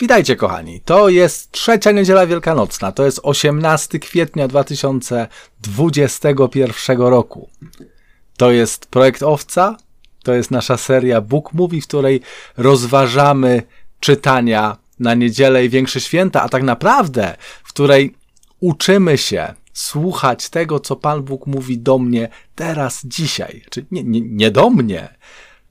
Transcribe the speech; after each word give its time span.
Witajcie 0.00 0.36
kochani, 0.36 0.80
to 0.80 1.08
jest 1.08 1.50
trzecia 1.50 1.92
niedziela 1.92 2.26
wielkanocna, 2.26 2.92
to 2.92 3.04
jest 3.04 3.20
18 3.22 3.98
kwietnia 3.98 4.48
2021 4.48 6.98
roku. 6.98 7.50
To 8.36 8.50
jest 8.50 8.86
projekt 8.86 9.22
Owca, 9.22 9.76
to 10.22 10.34
jest 10.34 10.50
nasza 10.50 10.76
seria 10.76 11.20
Book 11.20 11.52
Movie, 11.52 11.80
w 11.80 11.86
której 11.86 12.20
rozważamy 12.56 13.62
czytania 14.00 14.76
na 15.00 15.14
niedzielę 15.14 15.64
i 15.64 15.68
większe 15.68 16.00
święta, 16.00 16.42
a 16.42 16.48
tak 16.48 16.62
naprawdę 16.62 17.36
w 17.64 17.68
której 17.68 18.14
uczymy 18.60 19.18
się 19.18 19.54
słuchać 19.72 20.48
tego, 20.48 20.80
co 20.80 20.96
Pan 20.96 21.22
Bóg 21.22 21.46
mówi 21.46 21.78
do 21.78 21.98
mnie 21.98 22.28
teraz, 22.54 23.00
dzisiaj. 23.04 23.62
Czy 23.70 23.86
nie, 23.90 24.04
nie, 24.04 24.20
nie 24.20 24.50
do 24.50 24.70
mnie, 24.70 25.08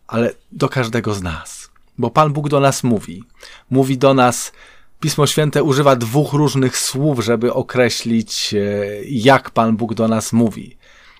ale 0.07 0.31
do 0.51 0.69
każdego 0.69 1.13
z 1.13 1.21
nas. 1.21 1.62
Bo 1.97 2.09
Pan 2.09 2.33
Bóg 2.33 2.49
do 2.49 2.59
nas 2.59 2.83
mówi. 2.83 3.23
Mówi 3.69 3.97
do 3.97 4.13
nas, 4.13 4.51
Pismo 4.99 5.27
Święte 5.27 5.63
używa 5.63 5.95
dwóch 5.95 6.33
różnych 6.33 6.77
słów, 6.77 7.19
żeby 7.19 7.53
określić, 7.53 8.53
e, 8.53 8.59
jak 9.05 9.51
Pan 9.51 9.77
Bóg 9.77 9.93
do 9.93 10.07
nas 10.07 10.33
mówi. 10.33 10.77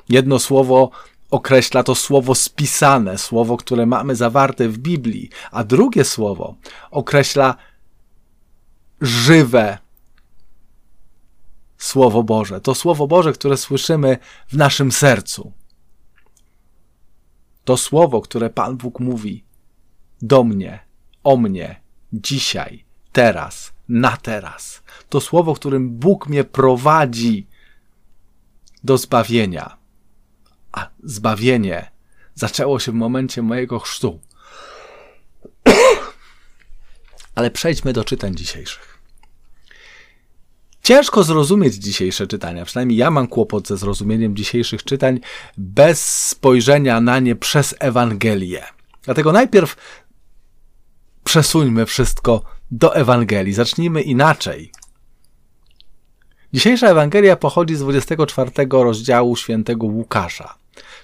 Jedno 0.09 0.40
słowo 0.40 0.90
określa 1.32 1.84
to 1.84 1.96
słowo 1.96 2.36
spisane, 2.36 3.18
słowo, 3.18 3.58
które 3.58 3.86
mamy 3.86 4.16
zawarte 4.16 4.70
w 4.70 4.77
Biblii, 4.77 5.30
a 5.52 5.63
drugie 5.63 6.04
słowo 6.04 6.55
określa 6.91 7.55
żywe 9.02 9.77
Słowo 11.84 12.24
Boże. 12.24 12.62
To 12.62 12.76
Słowo 12.76 13.08
Boże, 13.08 13.34
które 13.34 13.58
słyszymy 13.58 14.18
w 14.48 14.58
naszym 14.58 14.91
sercu. 14.91 15.52
To 17.63 17.77
Słowo, 17.77 18.21
które 18.21 18.49
Pan 18.49 18.77
Bóg 18.77 18.99
mówi 18.99 19.44
do 20.23 20.44
mnie, 20.44 20.80
o 21.23 21.38
mnie, 21.38 21.82
dzisiaj, 22.13 22.86
teraz, 23.12 23.73
na 23.90 24.18
teraz. 24.18 24.84
To 25.09 25.22
Słowo, 25.22 25.54
którym 25.54 25.90
Bóg 25.90 26.27
mnie 26.27 26.43
prowadzi 26.43 27.48
do 28.84 28.98
zbawienia. 28.98 29.77
A 30.71 30.90
zbawienie 31.04 31.91
zaczęło 32.35 32.79
się 32.79 32.91
w 32.91 32.96
momencie 32.96 33.41
mojego 33.41 33.79
chrztu. 33.79 34.20
Ale 37.35 37.51
przejdźmy 37.51 37.94
do 37.94 38.04
czytań 38.04 38.35
dzisiejszych. 38.35 38.94
Ciężko 40.84 41.24
zrozumieć 41.24 41.76
dzisiejsze 41.76 42.27
czytania, 42.27 42.66
przynajmniej 42.66 42.98
ja 42.98 43.12
mam 43.12 43.27
kłopot 43.27 43.68
ze 43.68 43.77
zrozumieniem 43.77 44.35
dzisiejszych 44.35 44.84
czytań 44.84 45.20
bez 45.57 46.27
spojrzenia 46.29 47.01
na 47.01 47.20
nie 47.20 47.35
przez 47.35 47.76
Ewangelię. 47.79 48.63
Dlatego 49.04 49.32
najpierw 49.32 49.76
przesuńmy 51.24 51.85
wszystko 51.85 52.41
do 52.71 52.96
Ewangelii. 52.96 53.54
Zacznijmy 53.54 54.02
inaczej. 54.02 54.71
Dzisiejsza 56.54 56.88
Ewangelia 56.88 57.35
pochodzi 57.35 57.76
z 57.76 57.79
24 57.79 58.52
rozdziału 58.71 59.35
świętego 59.35 59.88
Łukasza. 59.88 60.55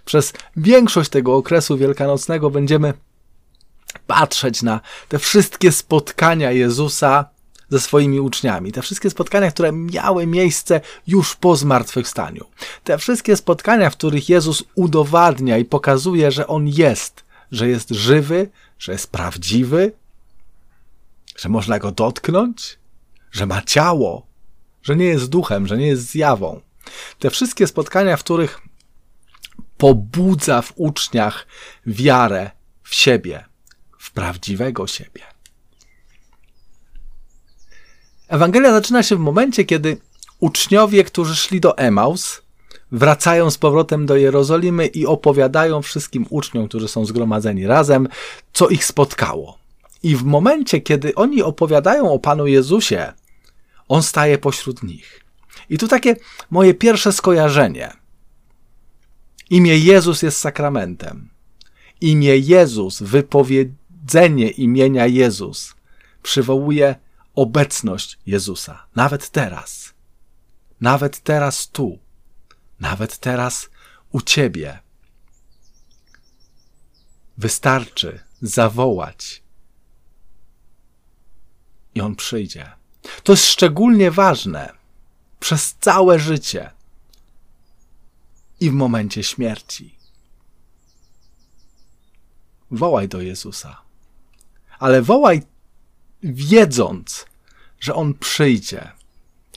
Przez 0.06 0.34
większość 0.56 1.10
tego 1.10 1.36
okresu 1.36 1.78
wielkanocnego 1.78 2.50
będziemy 2.50 2.94
patrzeć 4.08 4.62
na 4.62 4.80
te 5.08 5.20
wszystkie 5.20 5.72
spotkania 5.72 6.52
Jezusa 6.52 7.26
ze 7.70 7.80
swoimi 7.80 8.20
uczniami. 8.20 8.72
Te 8.72 8.82
wszystkie 8.82 9.10
spotkania, 9.10 9.52
które 9.52 9.72
miały 9.72 10.28
miejsce 10.28 10.82
już 11.08 11.36
po 11.36 11.56
zmartwychwstaniu. 11.56 12.46
Te 12.84 12.98
wszystkie 12.98 13.36
spotkania, 13.36 13.90
w 13.90 13.98
których 13.98 14.30
Jezus 14.30 14.64
udowadnia 14.76 15.58
i 15.58 15.66
pokazuje, 15.66 16.32
że 16.32 16.48
On 16.48 16.68
jest, 16.68 17.24
że 17.52 17.70
jest 17.70 17.90
żywy, 17.90 18.50
że 18.80 18.92
jest 18.92 19.12
prawdziwy, 19.12 19.92
że 21.40 21.50
można 21.50 21.80
Go 21.80 21.92
dotknąć, 21.92 22.80
że 23.32 23.46
ma 23.46 23.62
ciało, 23.62 24.28
że 24.82 24.96
nie 24.96 25.06
jest 25.06 25.30
duchem, 25.30 25.68
że 25.68 25.78
nie 25.78 25.88
jest 25.88 26.10
zjawą. 26.12 26.62
Te 27.20 27.30
wszystkie 27.30 27.68
spotkania, 27.68 28.18
w 28.18 28.24
których 28.24 28.62
pobudza 29.78 30.62
w 30.62 30.74
uczniach 30.76 31.48
wiarę 31.86 32.52
w 32.84 32.96
siebie, 32.96 33.46
w 34.00 34.12
prawdziwego 34.12 34.88
siebie. 34.88 35.22
Ewangelia 38.28 38.72
zaczyna 38.72 39.04
się 39.04 39.16
w 39.16 39.20
momencie, 39.20 39.66
kiedy 39.66 39.98
uczniowie, 40.40 41.04
którzy 41.04 41.36
szli 41.36 41.62
do 41.62 41.78
Emaus, 41.78 42.42
wracają 42.92 43.52
z 43.52 43.58
powrotem 43.58 44.06
do 44.06 44.16
Jerozolimy 44.16 44.88
i 44.88 45.06
opowiadają 45.06 45.82
wszystkim 45.82 46.26
uczniom, 46.30 46.68
którzy 46.68 46.88
są 46.88 47.06
zgromadzeni 47.06 47.68
razem, 47.68 48.08
co 48.54 48.70
ich 48.70 48.86
spotkało. 48.86 49.59
I 50.04 50.16
w 50.16 50.24
momencie, 50.24 50.82
kiedy 50.82 51.16
oni 51.16 51.44
opowiadają 51.44 52.12
o 52.12 52.20
Panu 52.20 52.48
Jezusie, 52.48 53.14
on 53.88 54.04
staje 54.04 54.38
pośród 54.38 54.84
nich. 54.84 55.26
I 55.70 55.78
tu 55.78 55.88
takie 55.88 56.16
moje 56.50 56.74
pierwsze 56.74 57.14
skojarzenie. 57.14 57.92
Imię 59.50 59.78
Jezus 59.78 60.22
jest 60.22 60.38
sakramentem. 60.38 61.30
Imię 62.02 62.38
Jezus, 62.38 63.02
wypowiedzenie 63.02 64.50
imienia 64.50 65.08
Jezus 65.08 65.76
przywołuje 66.24 66.96
obecność 67.36 68.20
Jezusa, 68.26 68.86
nawet 68.96 69.30
teraz, 69.30 69.94
nawet 70.82 71.20
teraz 71.20 71.70
tu, 71.70 72.00
nawet 72.80 73.18
teraz 73.18 73.70
u 74.12 74.22
Ciebie. 74.22 74.80
Wystarczy 77.38 78.20
zawołać 78.42 79.44
i 81.96 82.02
On 82.02 82.16
przyjdzie. 82.16 82.72
To 83.24 83.34
jest 83.34 83.46
szczególnie 83.46 84.12
ważne 84.12 84.74
przez 85.40 85.76
całe 85.80 86.20
życie 86.20 86.72
i 88.60 88.70
w 88.70 88.74
momencie 88.74 89.24
śmierci. 89.24 89.96
Wołaj 92.72 93.08
do 93.08 93.22
Jezusa, 93.22 93.82
ale 94.80 95.02
wołaj 95.02 95.42
wiedząc, 96.24 97.26
że 97.80 97.96
On 97.96 98.14
przyjdzie. 98.14 98.92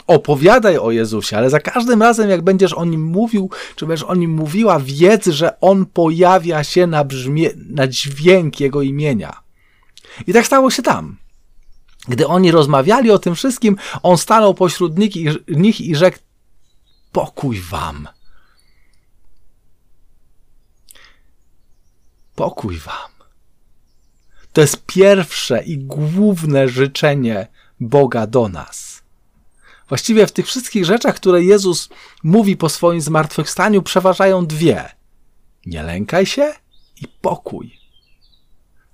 Opowiadaj 0.06 0.78
o 0.78 0.90
Jezusie, 0.90 1.36
ale 1.36 1.50
za 1.50 1.60
każdym 1.60 2.02
razem, 2.02 2.30
jak 2.30 2.42
będziesz 2.42 2.72
o 2.72 2.84
Nim 2.84 3.04
mówił, 3.04 3.50
czy 3.76 3.86
będziesz 3.86 4.06
o 4.06 4.14
Nim 4.14 4.30
mówiła, 4.30 4.80
wiedz, 4.80 5.26
że 5.26 5.60
On 5.60 5.86
pojawia 5.86 6.64
się 6.64 6.86
na, 6.86 7.04
brzmie, 7.04 7.50
na 7.56 7.88
dźwięk 7.88 8.60
Jego 8.60 8.82
imienia. 8.82 9.40
I 10.26 10.32
tak 10.32 10.46
stało 10.46 10.70
się 10.70 10.82
tam. 10.82 11.16
Gdy 12.08 12.26
oni 12.26 12.50
rozmawiali 12.50 13.10
o 13.10 13.18
tym 13.18 13.34
wszystkim, 13.34 13.76
On 14.02 14.18
stanął 14.18 14.54
pośród 14.54 14.98
nich 15.48 15.80
i, 15.80 15.96
rzekł, 15.96 16.18
pokój 17.12 17.60
wam. 17.60 18.08
Pokój 22.34 22.78
wam. 22.78 23.12
To 24.52 24.60
jest 24.60 24.86
pierwsze 24.86 25.62
i 25.62 25.78
główne 25.78 26.68
życzenie 26.68 27.46
Boga 27.80 28.26
do 28.26 28.48
nas. 28.48 29.02
Właściwie 29.88 30.26
w 30.26 30.32
tych 30.32 30.46
wszystkich 30.46 30.84
rzeczach, 30.84 31.16
które 31.16 31.42
Jezus 31.42 31.88
mówi 32.22 32.56
po 32.56 32.68
swoim 32.68 33.00
zmartwychwstaniu, 33.00 33.82
przeważają 33.82 34.46
dwie: 34.46 34.88
nie 35.66 35.82
lękaj 35.82 36.26
się 36.26 36.52
i 37.00 37.08
pokój. 37.08 37.81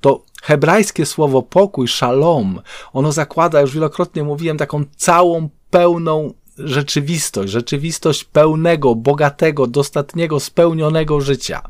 To 0.00 0.22
hebrajskie 0.42 1.06
słowo 1.06 1.42
pokój, 1.42 1.88
shalom, 1.88 2.60
ono 2.92 3.12
zakłada, 3.12 3.60
już 3.60 3.74
wielokrotnie 3.74 4.24
mówiłem, 4.24 4.58
taką 4.58 4.84
całą 4.96 5.48
pełną 5.70 6.34
rzeczywistość, 6.58 7.52
rzeczywistość 7.52 8.24
pełnego, 8.24 8.94
bogatego, 8.94 9.66
dostatniego, 9.66 10.40
spełnionego 10.40 11.20
życia. 11.20 11.62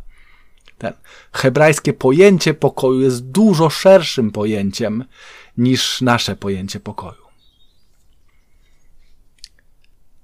Ten 0.78 0.92
hebrajskie 1.32 1.92
pojęcie 1.92 2.54
pokoju 2.54 3.00
jest 3.00 3.26
dużo 3.30 3.70
szerszym 3.70 4.30
pojęciem 4.30 5.04
niż 5.56 6.00
nasze 6.00 6.36
pojęcie 6.36 6.80
pokoju. 6.80 7.28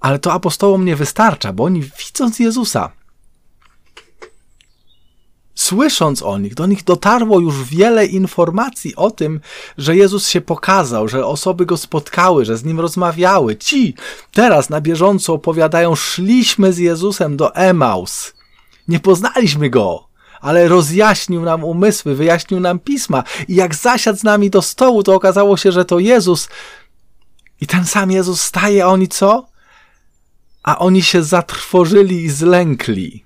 Ale 0.01 0.19
to 0.19 0.33
apostołom 0.33 0.85
nie 0.85 0.97
wystarcza, 0.97 1.53
bo 1.53 1.65
oni 1.65 1.83
widząc 1.83 2.39
Jezusa, 2.39 2.91
słysząc 5.65 6.23
o 6.23 6.39
nich, 6.39 6.55
do 6.55 6.67
nich 6.67 6.85
dotarło 6.85 7.41
już 7.41 7.65
wiele 7.65 8.07
informacji 8.07 8.97
o 8.97 9.11
tym, 9.11 9.41
że 9.79 9.97
Jezus 9.97 10.29
się 10.29 10.41
pokazał, 10.41 11.09
że 11.09 11.27
osoby 11.27 11.67
go 11.67 11.77
spotkały, 11.77 12.45
że 12.45 12.57
z 12.57 12.65
nim 12.65 12.81
rozmawiały. 12.81 13.57
Ci 13.57 13.95
teraz 14.33 14.71
na 14.71 14.81
bieżąco 14.81 15.33
opowiadają, 15.33 15.95
szliśmy 15.95 16.73
z 16.73 16.79
Jezusem 16.79 17.37
do 17.37 17.55
Emaus. 17.55 18.33
Nie 18.89 19.01
poznaliśmy 19.01 19.71
go, 19.71 20.09
ale 20.41 20.69
rozjaśnił 20.69 21.43
nam 21.43 21.65
umysły, 21.65 22.15
wyjaśnił 22.15 22.61
nam 22.61 22.79
pisma. 22.79 23.23
I 23.49 23.55
jak 23.55 23.75
zasiadł 23.75 24.19
z 24.19 24.25
nami 24.25 24.51
do 24.51 24.63
stołu, 24.63 25.03
to 25.03 25.15
okazało 25.15 25.57
się, 25.57 25.73
że 25.73 25.85
to 25.85 25.99
Jezus. 25.99 26.49
I 27.61 27.67
ten 27.67 27.85
sam 27.85 28.11
Jezus 28.11 28.41
staje, 28.41 28.85
a 28.85 28.89
oni 28.89 29.09
co? 29.09 29.47
A 30.63 30.79
oni 30.79 31.03
się 31.03 31.23
zatrwożyli 31.23 32.23
i 32.23 32.31
zlękli, 32.31 33.25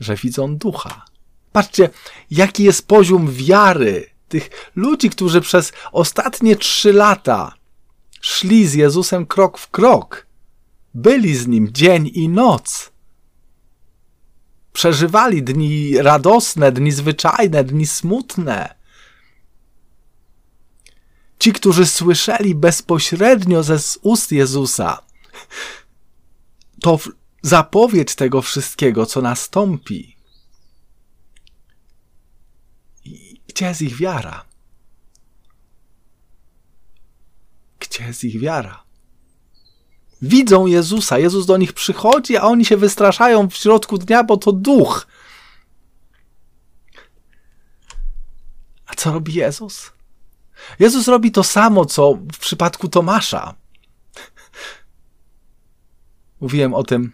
że 0.00 0.16
widzą 0.16 0.56
ducha. 0.56 1.13
Patrzcie, 1.54 1.90
jaki 2.30 2.64
jest 2.64 2.88
poziom 2.88 3.32
wiary 3.32 4.10
tych 4.28 4.50
ludzi, 4.76 5.10
którzy 5.10 5.40
przez 5.40 5.72
ostatnie 5.92 6.56
trzy 6.56 6.92
lata 6.92 7.54
szli 8.20 8.66
z 8.68 8.74
Jezusem 8.74 9.26
krok 9.26 9.58
w 9.58 9.70
krok, 9.70 10.26
byli 10.94 11.36
z 11.36 11.46
nim 11.46 11.72
dzień 11.72 12.10
i 12.14 12.28
noc. 12.28 12.92
Przeżywali 14.72 15.42
dni 15.42 15.98
radosne, 15.98 16.72
dni 16.72 16.92
zwyczajne, 16.92 17.64
dni 17.64 17.86
smutne. 17.86 18.74
Ci, 21.38 21.52
którzy 21.52 21.86
słyszeli 21.86 22.54
bezpośrednio 22.54 23.62
ze 23.62 23.78
ust 24.02 24.32
Jezusa, 24.32 25.02
to 26.80 26.98
zapowiedź 27.42 28.14
tego 28.14 28.42
wszystkiego, 28.42 29.06
co 29.06 29.22
nastąpi. 29.22 30.14
I 33.04 33.43
gdzie 33.54 33.66
jest 33.66 33.82
ich 33.82 33.96
wiara? 33.96 34.44
Gdzie 37.78 38.04
jest 38.04 38.24
ich 38.24 38.40
wiara? 38.40 38.84
Widzą 40.22 40.66
Jezusa, 40.66 41.18
Jezus 41.18 41.46
do 41.46 41.56
nich 41.56 41.72
przychodzi, 41.72 42.36
a 42.36 42.42
oni 42.42 42.64
się 42.64 42.76
wystraszają 42.76 43.50
w 43.50 43.56
środku 43.56 43.98
dnia, 43.98 44.24
bo 44.24 44.36
to 44.36 44.52
duch. 44.52 45.06
A 48.86 48.94
co 48.94 49.12
robi 49.12 49.34
Jezus? 49.34 49.92
Jezus 50.78 51.08
robi 51.08 51.32
to 51.32 51.44
samo, 51.44 51.84
co 51.84 52.18
w 52.32 52.38
przypadku 52.38 52.88
Tomasza. 52.88 53.54
Mówiłem 56.40 56.74
o 56.74 56.82
tym 56.82 57.12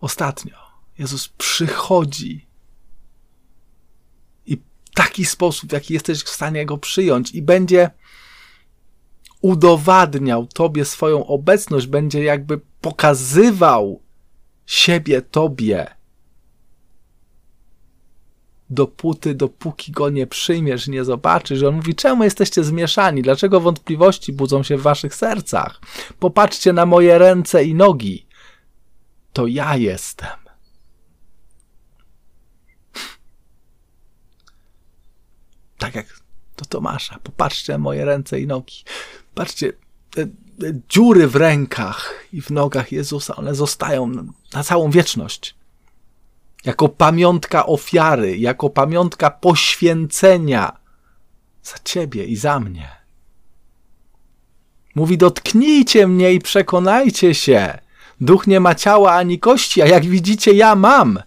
ostatnio. 0.00 0.56
Jezus 0.98 1.28
przychodzi 1.28 2.49
taki 4.94 5.24
sposób, 5.24 5.70
w 5.70 5.72
jaki 5.72 5.94
jesteś 5.94 6.22
w 6.22 6.28
stanie 6.28 6.66
go 6.66 6.78
przyjąć, 6.78 7.34
i 7.34 7.42
będzie 7.42 7.90
udowadniał 9.40 10.46
Tobie 10.46 10.84
swoją 10.84 11.26
obecność, 11.26 11.86
będzie 11.86 12.24
jakby 12.24 12.60
pokazywał 12.80 14.02
siebie 14.66 15.22
Tobie. 15.22 15.86
Dopóty, 18.70 19.34
dopóki 19.34 19.92
go 19.92 20.10
nie 20.10 20.26
przyjmiesz, 20.26 20.88
nie 20.88 21.04
zobaczysz. 21.04 21.62
On 21.62 21.74
mówi, 21.74 21.94
czemu 21.94 22.24
jesteście 22.24 22.64
zmieszani? 22.64 23.22
Dlaczego 23.22 23.60
wątpliwości 23.60 24.32
budzą 24.32 24.62
się 24.62 24.76
w 24.76 24.82
waszych 24.82 25.14
sercach? 25.14 25.80
Popatrzcie 26.18 26.72
na 26.72 26.86
moje 26.86 27.18
ręce 27.18 27.64
i 27.64 27.74
nogi. 27.74 28.26
To 29.32 29.46
ja 29.46 29.76
jestem. 29.76 30.49
Tak 35.80 35.94
jak 35.94 36.06
do 36.56 36.64
Tomasza. 36.64 37.18
Popatrzcie 37.22 37.72
na 37.72 37.78
moje 37.78 38.04
ręce 38.04 38.40
i 38.40 38.46
nogi. 38.46 38.84
Patrzcie, 39.34 39.72
te, 40.10 40.26
te 40.26 40.80
dziury 40.88 41.28
w 41.28 41.36
rękach 41.36 42.14
i 42.32 42.42
w 42.42 42.50
nogach 42.50 42.92
Jezusa, 42.92 43.36
one 43.36 43.54
zostają 43.54 44.12
na 44.54 44.64
całą 44.64 44.90
wieczność. 44.90 45.54
Jako 46.64 46.88
pamiątka 46.88 47.66
ofiary, 47.66 48.38
jako 48.38 48.70
pamiątka 48.70 49.30
poświęcenia 49.30 50.76
za 51.62 51.76
ciebie 51.84 52.24
i 52.24 52.36
za 52.36 52.60
mnie. 52.60 52.88
Mówi: 54.94 55.18
Dotknijcie 55.18 56.06
mnie 56.06 56.32
i 56.32 56.38
przekonajcie 56.38 57.34
się. 57.34 57.78
Duch 58.20 58.46
nie 58.46 58.60
ma 58.60 58.74
ciała 58.74 59.12
ani 59.12 59.38
kości, 59.38 59.82
a 59.82 59.86
jak 59.86 60.06
widzicie, 60.06 60.52
ja 60.52 60.74
mam. 60.74 61.18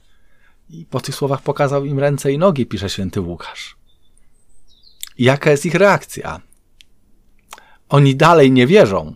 I 0.70 0.86
po 0.86 1.00
tych 1.00 1.16
słowach 1.16 1.42
pokazał 1.42 1.86
im 1.86 2.00
ręce 2.00 2.32
i 2.32 2.38
nogi, 2.38 2.66
pisze 2.66 2.90
święty 2.90 3.22
Łukasz. 3.22 3.83
Jaka 5.18 5.52
jest 5.52 5.66
ich 5.66 5.76
reakcja? 5.76 6.42
Oni 7.90 8.16
dalej 8.16 8.52
nie 8.52 8.68
wierzą. 8.68 9.16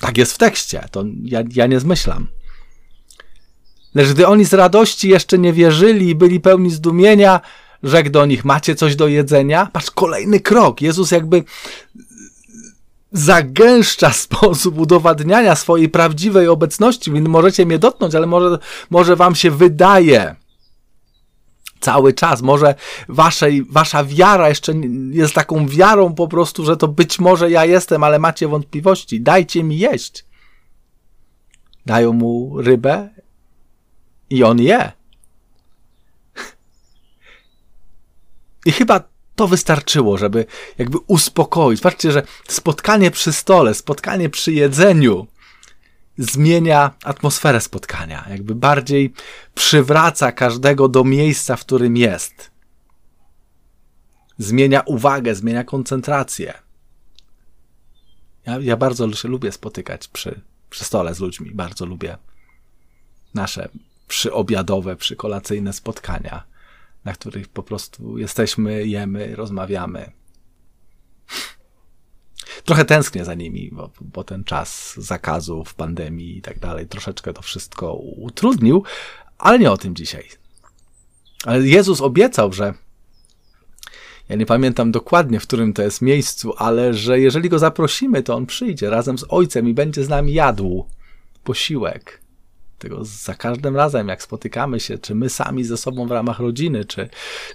Tak 0.00 0.18
jest 0.18 0.32
w 0.32 0.38
tekście, 0.38 0.88
to 0.90 1.04
ja, 1.24 1.42
ja 1.54 1.66
nie 1.66 1.80
zmyślam. 1.80 2.28
Lecz 3.94 4.08
gdy 4.08 4.26
oni 4.26 4.44
z 4.44 4.54
radości 4.54 5.08
jeszcze 5.08 5.38
nie 5.38 5.52
wierzyli 5.52 6.08
i 6.08 6.14
byli 6.14 6.40
pełni 6.40 6.70
zdumienia, 6.70 7.40
rzekł 7.82 8.10
do 8.10 8.26
nich: 8.26 8.44
Macie 8.44 8.74
coś 8.74 8.96
do 8.96 9.08
jedzenia? 9.08 9.68
Patrz, 9.72 9.90
kolejny 9.90 10.40
krok. 10.40 10.82
Jezus 10.82 11.10
jakby 11.10 11.44
zagęszcza 13.12 14.12
sposób 14.12 14.78
udowadniania 14.78 15.56
swojej 15.56 15.88
prawdziwej 15.88 16.48
obecności. 16.48 17.10
Możecie 17.10 17.66
mnie 17.66 17.78
dotknąć, 17.78 18.14
ale 18.14 18.26
może, 18.26 18.58
może 18.90 19.16
wam 19.16 19.34
się 19.34 19.50
wydaje, 19.50 20.36
cały 21.80 22.12
czas. 22.12 22.42
Może 22.42 22.74
waszej, 23.08 23.64
wasza 23.64 24.04
wiara 24.04 24.48
jeszcze 24.48 24.72
jest 25.10 25.34
taką 25.34 25.68
wiarą 25.68 26.14
po 26.14 26.28
prostu, 26.28 26.64
że 26.64 26.76
to 26.76 26.88
być 26.88 27.18
może 27.18 27.50
ja 27.50 27.64
jestem, 27.64 28.04
ale 28.04 28.18
macie 28.18 28.48
wątpliwości. 28.48 29.20
Dajcie 29.20 29.64
mi 29.64 29.78
jeść. 29.78 30.24
Dają 31.86 32.12
mu 32.12 32.62
rybę 32.62 33.08
i 34.30 34.44
on 34.44 34.60
je. 34.60 34.92
I 38.66 38.72
chyba 38.72 39.00
to 39.36 39.48
wystarczyło, 39.48 40.18
żeby 40.18 40.46
jakby 40.78 40.98
uspokoić. 41.06 41.80
Patrzcie, 41.80 42.12
że 42.12 42.22
spotkanie 42.48 43.10
przy 43.10 43.32
stole, 43.32 43.74
spotkanie 43.74 44.28
przy 44.28 44.52
jedzeniu, 44.52 45.26
zmienia 46.18 46.94
atmosferę 47.04 47.60
spotkania, 47.60 48.26
jakby 48.30 48.54
bardziej 48.54 49.12
przywraca 49.54 50.32
każdego 50.32 50.88
do 50.88 51.04
miejsca, 51.04 51.56
w 51.56 51.60
którym 51.60 51.96
jest. 51.96 52.50
Zmienia 54.38 54.80
uwagę, 54.80 55.34
zmienia 55.34 55.64
koncentrację. 55.64 56.54
Ja, 58.46 58.58
ja 58.58 58.76
bardzo 58.76 59.08
lubię 59.24 59.52
spotykać 59.52 60.08
przy, 60.08 60.40
przy 60.70 60.84
stole 60.84 61.14
z 61.14 61.20
ludźmi, 61.20 61.50
bardzo 61.50 61.86
lubię 61.86 62.16
nasze 63.34 63.68
przyobiadowe, 64.08 64.96
przykolacyjne 64.96 65.72
spotkania, 65.72 66.44
na 67.04 67.12
których 67.12 67.48
po 67.48 67.62
prostu 67.62 68.18
jesteśmy, 68.18 68.86
jemy, 68.86 69.36
rozmawiamy 69.36 70.17
trochę 72.68 72.84
tęsknię 72.84 73.24
za 73.24 73.34
nimi, 73.34 73.70
bo, 73.72 73.90
bo 74.00 74.24
ten 74.24 74.44
czas 74.44 74.94
zakazów, 74.96 75.74
pandemii 75.74 76.38
i 76.38 76.42
tak 76.42 76.58
dalej 76.58 76.86
troszeczkę 76.86 77.32
to 77.32 77.42
wszystko 77.42 77.94
utrudnił, 77.94 78.84
ale 79.38 79.58
nie 79.58 79.70
o 79.70 79.76
tym 79.76 79.94
dzisiaj. 79.94 80.24
Ale 81.44 81.68
Jezus 81.68 82.00
obiecał, 82.00 82.52
że 82.52 82.74
ja 84.28 84.36
nie 84.36 84.46
pamiętam 84.46 84.92
dokładnie, 84.92 85.40
w 85.40 85.42
którym 85.42 85.72
to 85.72 85.82
jest 85.82 86.02
miejscu, 86.02 86.52
ale 86.56 86.94
że 86.94 87.20
jeżeli 87.20 87.48
go 87.48 87.58
zaprosimy, 87.58 88.22
to 88.22 88.34
on 88.34 88.46
przyjdzie 88.46 88.90
razem 88.90 89.18
z 89.18 89.24
Ojcem 89.28 89.68
i 89.68 89.74
będzie 89.74 90.04
z 90.04 90.08
nami 90.08 90.32
jadł 90.32 90.86
posiłek. 91.44 92.20
Tego 92.78 93.04
za 93.04 93.34
każdym 93.34 93.76
razem, 93.76 94.08
jak 94.08 94.22
spotykamy 94.22 94.80
się, 94.80 94.98
czy 94.98 95.14
my 95.14 95.28
sami 95.28 95.64
ze 95.64 95.76
sobą 95.76 96.06
w 96.06 96.10
ramach 96.10 96.38
rodziny, 96.38 96.84
czy, 96.84 97.08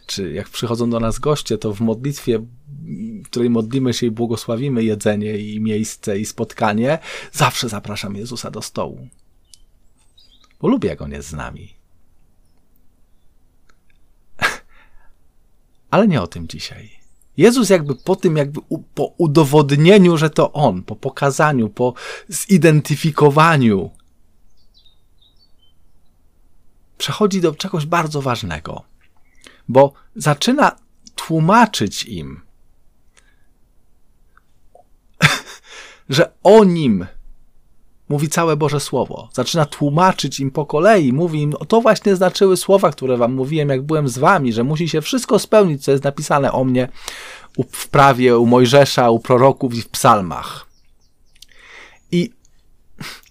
czy 0.05 0.31
jak 0.31 0.49
przychodzą 0.49 0.89
do 0.89 0.99
nas 0.99 1.19
goście, 1.19 1.57
to 1.57 1.73
w 1.73 1.81
modlitwie, 1.81 2.39
w 3.23 3.23
której 3.25 3.49
modlimy 3.49 3.93
się 3.93 4.05
i 4.05 4.11
błogosławimy 4.11 4.83
jedzenie 4.83 5.37
i 5.37 5.59
miejsce 5.59 6.19
i 6.19 6.25
spotkanie, 6.25 6.99
zawsze 7.31 7.69
zapraszam 7.69 8.15
Jezusa 8.15 8.51
do 8.51 8.61
stołu. 8.61 9.07
Bo 10.61 10.67
lubię, 10.67 10.89
jak 10.89 11.01
On 11.01 11.11
jest 11.11 11.29
z 11.29 11.33
nami. 11.33 11.73
Ale 15.91 16.07
nie 16.07 16.21
o 16.21 16.27
tym 16.27 16.47
dzisiaj. 16.47 16.89
Jezus 17.37 17.69
jakby 17.69 17.95
po 17.95 18.15
tym, 18.15 18.37
jakby 18.37 18.59
u, 18.69 18.79
po 18.79 19.05
udowodnieniu, 19.17 20.17
że 20.17 20.29
to 20.29 20.53
On, 20.53 20.83
po 20.83 20.95
pokazaniu, 20.95 21.69
po 21.69 21.93
zidentyfikowaniu, 22.27 23.91
przechodzi 27.03 27.41
do 27.41 27.55
czegoś 27.55 27.85
bardzo 27.85 28.21
ważnego, 28.21 28.81
bo 29.67 29.93
zaczyna 30.15 30.75
tłumaczyć 31.15 32.03
im, 32.03 32.41
że 36.09 36.31
o 36.43 36.63
nim 36.63 37.05
mówi 38.09 38.29
całe 38.29 38.57
Boże 38.57 38.79
Słowo. 38.79 39.29
Zaczyna 39.33 39.65
tłumaczyć 39.65 40.39
im 40.39 40.51
po 40.51 40.65
kolei, 40.65 41.13
mówi 41.13 41.41
im, 41.41 41.53
to 41.67 41.81
właśnie 41.81 42.15
znaczyły 42.15 42.57
słowa, 42.57 42.91
które 42.91 43.17
wam 43.17 43.33
mówiłem, 43.33 43.69
jak 43.69 43.81
byłem 43.81 44.07
z 44.07 44.17
wami, 44.17 44.53
że 44.53 44.63
musi 44.63 44.89
się 44.89 45.01
wszystko 45.01 45.39
spełnić, 45.39 45.83
co 45.83 45.91
jest 45.91 46.03
napisane 46.03 46.51
o 46.51 46.63
mnie 46.63 46.89
w 47.71 47.87
prawie, 47.87 48.37
u 48.37 48.45
Mojżesza, 48.45 49.09
u 49.09 49.19
proroków 49.19 49.73
i 49.73 49.81
w 49.81 49.89
psalmach. 49.89 50.67
I 52.11 52.31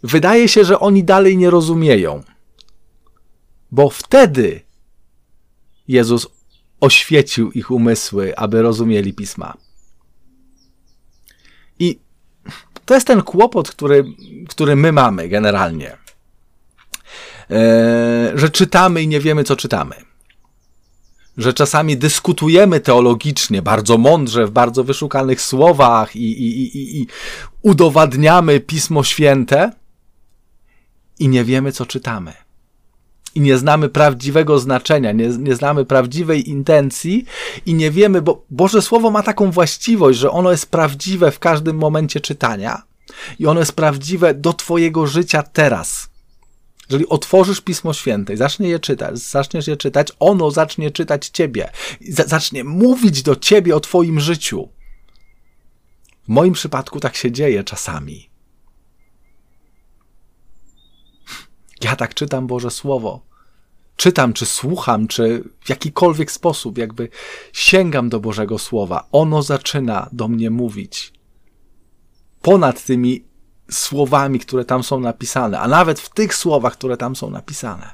wydaje 0.03 0.49
się, 0.49 0.65
że 0.65 0.81
oni 0.81 1.05
dalej 1.05 1.37
nie 1.37 1.51
rozumieją 1.51 2.23
bo 3.73 3.91
wtedy 3.91 4.61
Jezus 5.89 6.27
oświecił 6.81 7.53
ich 7.53 7.71
umysły, 7.71 8.37
aby 8.37 8.63
rozumieli 8.63 9.13
pisma. 9.13 9.57
I 11.79 11.99
to 12.85 12.95
jest 12.95 13.07
ten 13.07 13.23
kłopot, 13.23 13.71
który, 13.71 14.05
który 14.49 14.77
my 14.77 14.93
mamy 14.93 15.29
generalnie. 15.29 15.97
E, 17.51 18.33
że 18.35 18.51
czytamy 18.51 19.03
i 19.03 19.09
nie 19.09 19.21
wiemy, 19.21 19.45
co 19.45 19.57
czytamy. 19.57 19.95
że 21.37 21.53
czasami 21.53 21.97
dyskutujemy 21.97 22.81
teologicznie, 22.81 23.63
bardzo 23.63 23.99
mądrze, 23.99 24.47
w 24.47 24.51
bardzo 24.51 24.85
wyszukanych 24.85 25.41
słowach 25.41 26.17
i, 26.17 26.33
i, 26.33 26.77
i, 26.77 27.01
i 27.01 27.07
udowadniamy 27.63 28.61
Pismo 28.61 29.05
Święte 29.05 29.73
i 31.19 31.29
nie 31.29 31.45
wiemy, 31.45 31.73
co 31.73 31.87
czytamy. 31.87 32.33
I 33.35 33.41
nie 33.41 33.59
znamy 33.59 33.89
prawdziwego 33.89 34.59
znaczenia, 34.59 35.13
nie, 35.13 35.29
nie 35.29 35.57
znamy 35.57 35.85
prawdziwej 35.85 36.51
intencji 36.51 37.25
i 37.67 37.75
nie 37.75 37.91
wiemy, 37.91 38.23
bo 38.23 38.45
Boże 38.51 38.83
Słowo 38.83 39.11
ma 39.11 39.23
taką 39.23 39.51
właściwość, 39.51 40.19
że 40.19 40.31
ono 40.31 40.51
jest 40.51 40.71
prawdziwe 40.71 41.31
w 41.31 41.39
każdym 41.39 41.77
momencie 41.77 42.21
czytania 42.21 42.83
i 43.39 43.47
ono 43.47 43.61
jest 43.61 43.73
prawdziwe 43.73 44.35
do 44.35 44.53
Twojego 44.53 45.07
życia 45.07 45.43
teraz. 45.43 46.13
Jeżeli 46.91 47.09
otworzysz 47.09 47.61
Pismo 47.61 47.93
Święte 47.93 48.35
i 48.35 48.37
zaczniesz 48.37 48.71
je 48.71 48.79
czytać, 48.79 49.19
zaczniesz 49.19 49.67
je 49.67 49.77
czytać, 49.77 50.09
ono 50.21 50.51
zacznie 50.51 50.91
czytać 50.91 51.29
Ciebie. 51.29 51.71
Zacznie 52.27 52.65
mówić 52.65 53.23
do 53.23 53.37
Ciebie 53.37 53.77
o 53.77 53.81
Twoim 53.81 54.21
życiu. 54.21 54.69
W 56.25 56.29
moim 56.29 56.53
przypadku 56.53 57.01
tak 57.01 57.17
się 57.17 57.33
dzieje 57.33 57.65
czasami. 57.65 58.32
Ja 61.83 61.97
tak 61.97 62.15
czytam 62.15 62.47
Boże 62.47 62.71
Słowo. 62.71 63.21
Czytam, 63.97 64.33
czy 64.33 64.47
słucham, 64.47 65.09
czy 65.09 65.45
w 65.61 65.69
jakikolwiek 65.69 66.33
sposób, 66.33 66.79
jakby 66.79 67.09
sięgam 67.53 68.09
do 68.09 68.21
Bożego 68.21 68.59
Słowa. 68.59 69.09
Ono 69.13 69.43
zaczyna 69.43 70.09
do 70.13 70.29
mnie 70.29 70.51
mówić. 70.51 71.13
Ponad 72.43 72.85
tymi 72.85 73.25
słowami, 73.71 74.39
które 74.39 74.65
tam 74.65 74.83
są 74.83 75.01
napisane, 75.01 75.61
a 75.61 75.69
nawet 75.69 76.01
w 76.01 76.11
tych 76.11 76.35
słowach, 76.35 76.73
które 76.73 76.97
tam 76.97 77.17
są 77.17 77.31
napisane. 77.31 77.91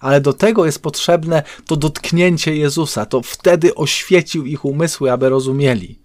Ale 0.00 0.20
do 0.20 0.32
tego 0.32 0.66
jest 0.66 0.82
potrzebne 0.82 1.42
to 1.66 1.76
dotknięcie 1.76 2.56
Jezusa, 2.56 3.06
to 3.06 3.22
wtedy 3.22 3.74
oświecił 3.74 4.46
ich 4.46 4.64
umysły, 4.64 5.12
aby 5.12 5.28
rozumieli. 5.28 5.98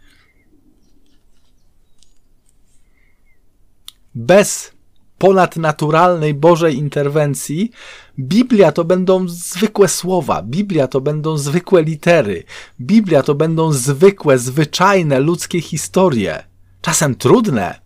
Bez 4.16 4.77
ponadnaturalnej 5.18 6.34
Bożej 6.34 6.78
interwencji, 6.78 7.72
Biblia 8.20 8.72
to 8.72 8.84
będą 8.84 9.28
zwykłe 9.28 9.88
słowa, 9.88 10.42
Biblia 10.42 10.88
to 10.88 11.02
będą 11.02 11.38
zwykłe 11.38 11.84
litery, 11.84 12.44
Biblia 12.82 13.24
to 13.24 13.36
będą 13.36 13.72
zwykłe, 13.72 14.38
zwyczajne 14.38 15.20
ludzkie 15.20 15.62
historie, 15.62 16.44
czasem 16.82 17.16
trudne, 17.16 17.80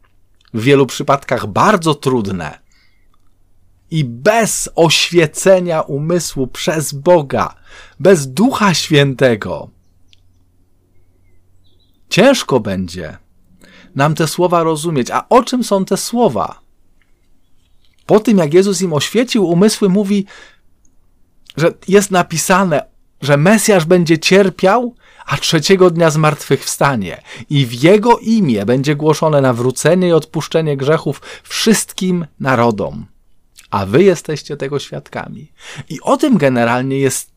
w 0.53 0.61
wielu 0.61 0.85
przypadkach 0.85 1.47
bardzo 1.47 1.95
trudne. 1.95 2.59
I 3.91 4.03
bez 4.05 4.69
oświecenia 4.75 5.81
umysłu 5.81 6.47
przez 6.47 6.93
Boga, 6.93 7.55
bez 7.99 8.27
Ducha 8.27 8.73
Świętego, 8.73 9.69
ciężko 12.09 12.59
będzie 12.59 13.17
nam 13.95 14.15
te 14.15 14.27
słowa 14.27 14.63
rozumieć. 14.63 15.11
A 15.11 15.29
o 15.29 15.43
czym 15.43 15.63
są 15.63 15.85
te 15.85 15.97
słowa? 15.97 16.60
Po 18.05 18.19
tym, 18.19 18.37
jak 18.37 18.53
Jezus 18.53 18.81
im 18.81 18.93
oświecił 18.93 19.47
umysły, 19.47 19.89
mówi, 19.89 20.25
że 21.57 21.73
jest 21.87 22.11
napisane, 22.11 22.85
że 23.21 23.37
Mesjasz 23.37 23.85
będzie 23.85 24.19
cierpiał, 24.19 24.95
a 25.25 25.37
trzeciego 25.37 25.89
dnia 25.89 26.09
zmartwychwstanie 26.09 27.21
i 27.49 27.65
w 27.65 27.83
Jego 27.83 28.17
imię 28.17 28.65
będzie 28.65 28.95
głoszone 28.95 29.41
nawrócenie 29.41 30.07
i 30.07 30.13
odpuszczenie 30.13 30.77
grzechów 30.77 31.21
wszystkim 31.43 32.25
narodom. 32.39 33.05
A 33.69 33.85
wy 33.85 34.03
jesteście 34.03 34.57
tego 34.57 34.79
świadkami. 34.79 35.51
I 35.89 36.01
o 36.01 36.17
tym 36.17 36.37
generalnie 36.37 36.99
jest 36.99 37.31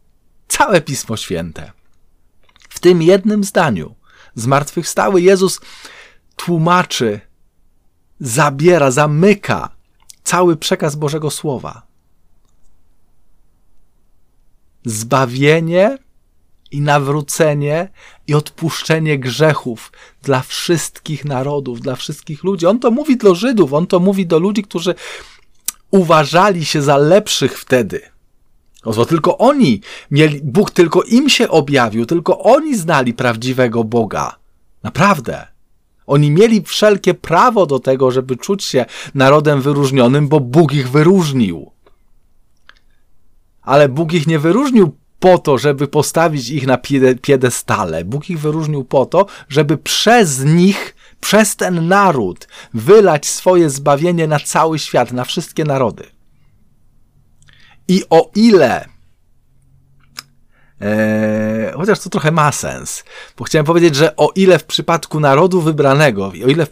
całe 0.48 0.80
Pismo 0.80 1.16
Święte. 1.16 1.72
W 2.68 2.80
tym 2.80 3.02
jednym 3.02 3.44
zdaniu 3.44 3.94
zmartwychwstały 4.34 5.22
Jezus 5.22 5.60
tłumaczy, 6.36 7.20
zabiera, 8.20 8.90
zamyka 8.90 9.73
cały 10.24 10.56
przekaz 10.56 10.96
Bożego 10.96 11.30
Słowa. 11.30 11.82
Zbawienie 14.84 15.98
i 16.70 16.80
nawrócenie 16.80 17.88
i 18.26 18.34
odpuszczenie 18.34 19.18
grzechów 19.18 19.92
dla 20.22 20.40
wszystkich 20.40 21.24
narodów, 21.24 21.80
dla 21.80 21.96
wszystkich 21.96 22.44
ludzi. 22.44 22.66
On 22.66 22.78
to 22.78 22.90
mówi 22.90 23.16
do 23.16 23.34
Żydów, 23.34 23.72
on 23.72 23.86
to 23.86 24.00
mówi 24.00 24.26
do 24.26 24.38
ludzi, 24.38 24.62
którzy 24.62 24.94
uważali 25.90 26.64
się 26.64 26.82
za 26.82 26.96
lepszych 26.96 27.60
wtedy. 27.60 28.00
Bo 28.84 29.06
tylko 29.06 29.38
oni 29.38 29.80
mieli, 30.10 30.40
Bóg 30.42 30.70
tylko 30.70 31.02
im 31.02 31.28
się 31.28 31.48
objawił, 31.48 32.06
tylko 32.06 32.38
oni 32.38 32.76
znali 32.76 33.14
prawdziwego 33.14 33.84
Boga. 33.84 34.36
Naprawdę. 34.82 35.53
Oni 36.06 36.30
mieli 36.30 36.62
wszelkie 36.62 37.14
prawo 37.14 37.66
do 37.66 37.78
tego, 37.78 38.10
żeby 38.10 38.36
czuć 38.36 38.64
się 38.64 38.86
narodem 39.14 39.60
wyróżnionym, 39.60 40.28
bo 40.28 40.40
Bóg 40.40 40.72
ich 40.72 40.90
wyróżnił. 40.90 41.70
Ale 43.62 43.88
Bóg 43.88 44.12
ich 44.12 44.26
nie 44.26 44.38
wyróżnił 44.38 44.96
po 45.20 45.38
to, 45.38 45.58
żeby 45.58 45.88
postawić 45.88 46.50
ich 46.50 46.66
na 46.66 46.78
piedestale. 47.22 48.04
Bóg 48.04 48.30
ich 48.30 48.40
wyróżnił 48.40 48.84
po 48.84 49.06
to, 49.06 49.26
żeby 49.48 49.78
przez 49.78 50.44
nich, 50.44 50.96
przez 51.20 51.56
ten 51.56 51.88
naród, 51.88 52.48
wylać 52.74 53.26
swoje 53.26 53.70
zbawienie 53.70 54.26
na 54.26 54.40
cały 54.40 54.78
świat, 54.78 55.12
na 55.12 55.24
wszystkie 55.24 55.64
narody. 55.64 56.04
I 57.88 58.02
o 58.10 58.30
ile 58.34 58.93
Eee, 60.80 61.72
chociaż 61.76 62.00
to 62.00 62.10
trochę 62.10 62.30
ma 62.30 62.52
sens, 62.52 63.04
bo 63.38 63.44
chciałem 63.44 63.66
powiedzieć, 63.66 63.96
że 63.96 64.16
o 64.16 64.32
ile 64.34 64.58
w 64.58 64.64
przypadku 64.64 65.20
narodu 65.20 65.60
wybranego, 65.60 66.26
o 66.26 66.48
ile 66.48 66.66
w, 66.66 66.70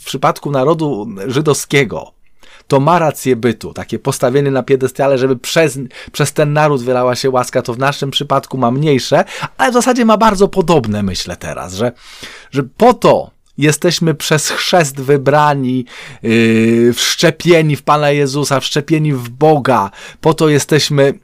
w 0.00 0.04
przypadku 0.04 0.50
narodu 0.50 1.08
żydowskiego 1.26 2.12
to 2.68 2.80
ma 2.80 2.98
rację 2.98 3.36
bytu, 3.36 3.72
takie 3.72 3.98
postawienie 3.98 4.50
na 4.50 4.62
piedestale, 4.62 5.18
żeby 5.18 5.36
przez, 5.36 5.78
przez 6.12 6.32
ten 6.32 6.52
naród 6.52 6.82
wylała 6.82 7.14
się 7.14 7.30
łaska, 7.30 7.62
to 7.62 7.74
w 7.74 7.78
naszym 7.78 8.10
przypadku 8.10 8.58
ma 8.58 8.70
mniejsze, 8.70 9.24
ale 9.58 9.70
w 9.70 9.74
zasadzie 9.74 10.04
ma 10.04 10.16
bardzo 10.16 10.48
podobne, 10.48 11.02
myślę 11.02 11.36
teraz, 11.36 11.74
że, 11.74 11.92
że 12.50 12.62
po 12.62 12.94
to 12.94 13.30
jesteśmy 13.58 14.14
przez 14.14 14.48
chrzest 14.48 15.00
wybrani, 15.00 15.84
yy, 16.22 16.92
wszczepieni 16.92 17.76
w 17.76 17.82
Pana 17.82 18.10
Jezusa, 18.10 18.60
wszczepieni 18.60 19.12
w 19.12 19.28
Boga, 19.28 19.90
po 20.20 20.34
to 20.34 20.48
jesteśmy 20.48 21.14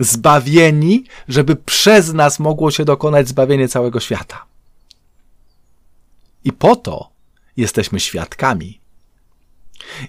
zbawieni, 0.00 1.04
żeby 1.28 1.56
przez 1.56 2.12
nas 2.12 2.38
mogło 2.38 2.70
się 2.70 2.84
dokonać 2.84 3.28
zbawienie 3.28 3.68
całego 3.68 4.00
świata. 4.00 4.44
I 6.44 6.52
po 6.52 6.76
to 6.76 7.10
jesteśmy 7.56 8.00
świadkami. 8.00 8.80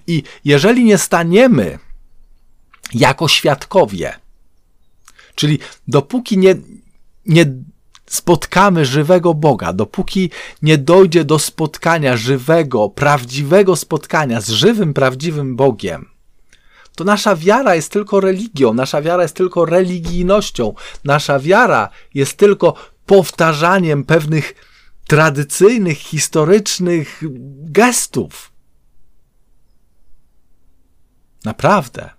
I 0.06 0.22
jeżeli 0.44 0.84
nie 0.84 0.98
staniemy 0.98 1.78
jako 2.94 3.28
świadkowie, 3.28 4.14
czyli 5.34 5.58
dopóki 5.88 6.38
nie, 6.38 6.54
nie 7.26 7.46
spotkamy 8.06 8.84
żywego 8.84 9.34
Boga, 9.34 9.72
dopóki 9.72 10.30
nie 10.62 10.78
dojdzie 10.78 11.24
do 11.24 11.38
spotkania 11.38 12.16
żywego, 12.16 12.88
prawdziwego 12.88 13.76
spotkania 13.76 14.40
z 14.40 14.48
żywym, 14.48 14.94
prawdziwym 14.94 15.56
Bogiem, 15.56 16.08
to 16.96 17.04
nasza 17.04 17.36
wiara 17.36 17.74
jest 17.74 17.92
tylko 17.92 18.20
religią, 18.20 18.74
nasza 18.74 19.02
wiara 19.02 19.22
jest 19.22 19.36
tylko 19.36 19.64
religijnością, 19.64 20.74
nasza 21.04 21.38
wiara 21.38 21.88
jest 22.14 22.36
tylko 22.36 22.74
powtarzaniem 23.06 24.04
pewnych 24.04 24.54
tradycyjnych, 25.06 25.98
historycznych 25.98 27.22
gestów. 27.62 28.52
Naprawdę. 31.44 32.10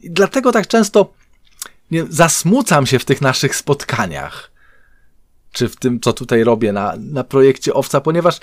I 0.00 0.10
dlatego 0.10 0.52
tak 0.52 0.66
często 0.66 1.14
nie, 1.90 2.06
zasmucam 2.08 2.86
się 2.86 2.98
w 2.98 3.04
tych 3.04 3.20
naszych 3.20 3.56
spotkaniach, 3.56 4.50
czy 5.52 5.68
w 5.68 5.76
tym, 5.76 6.00
co 6.00 6.12
tutaj 6.12 6.44
robię 6.44 6.72
na, 6.72 6.94
na 6.98 7.24
projekcie 7.24 7.74
Owca, 7.74 8.00
ponieważ 8.00 8.40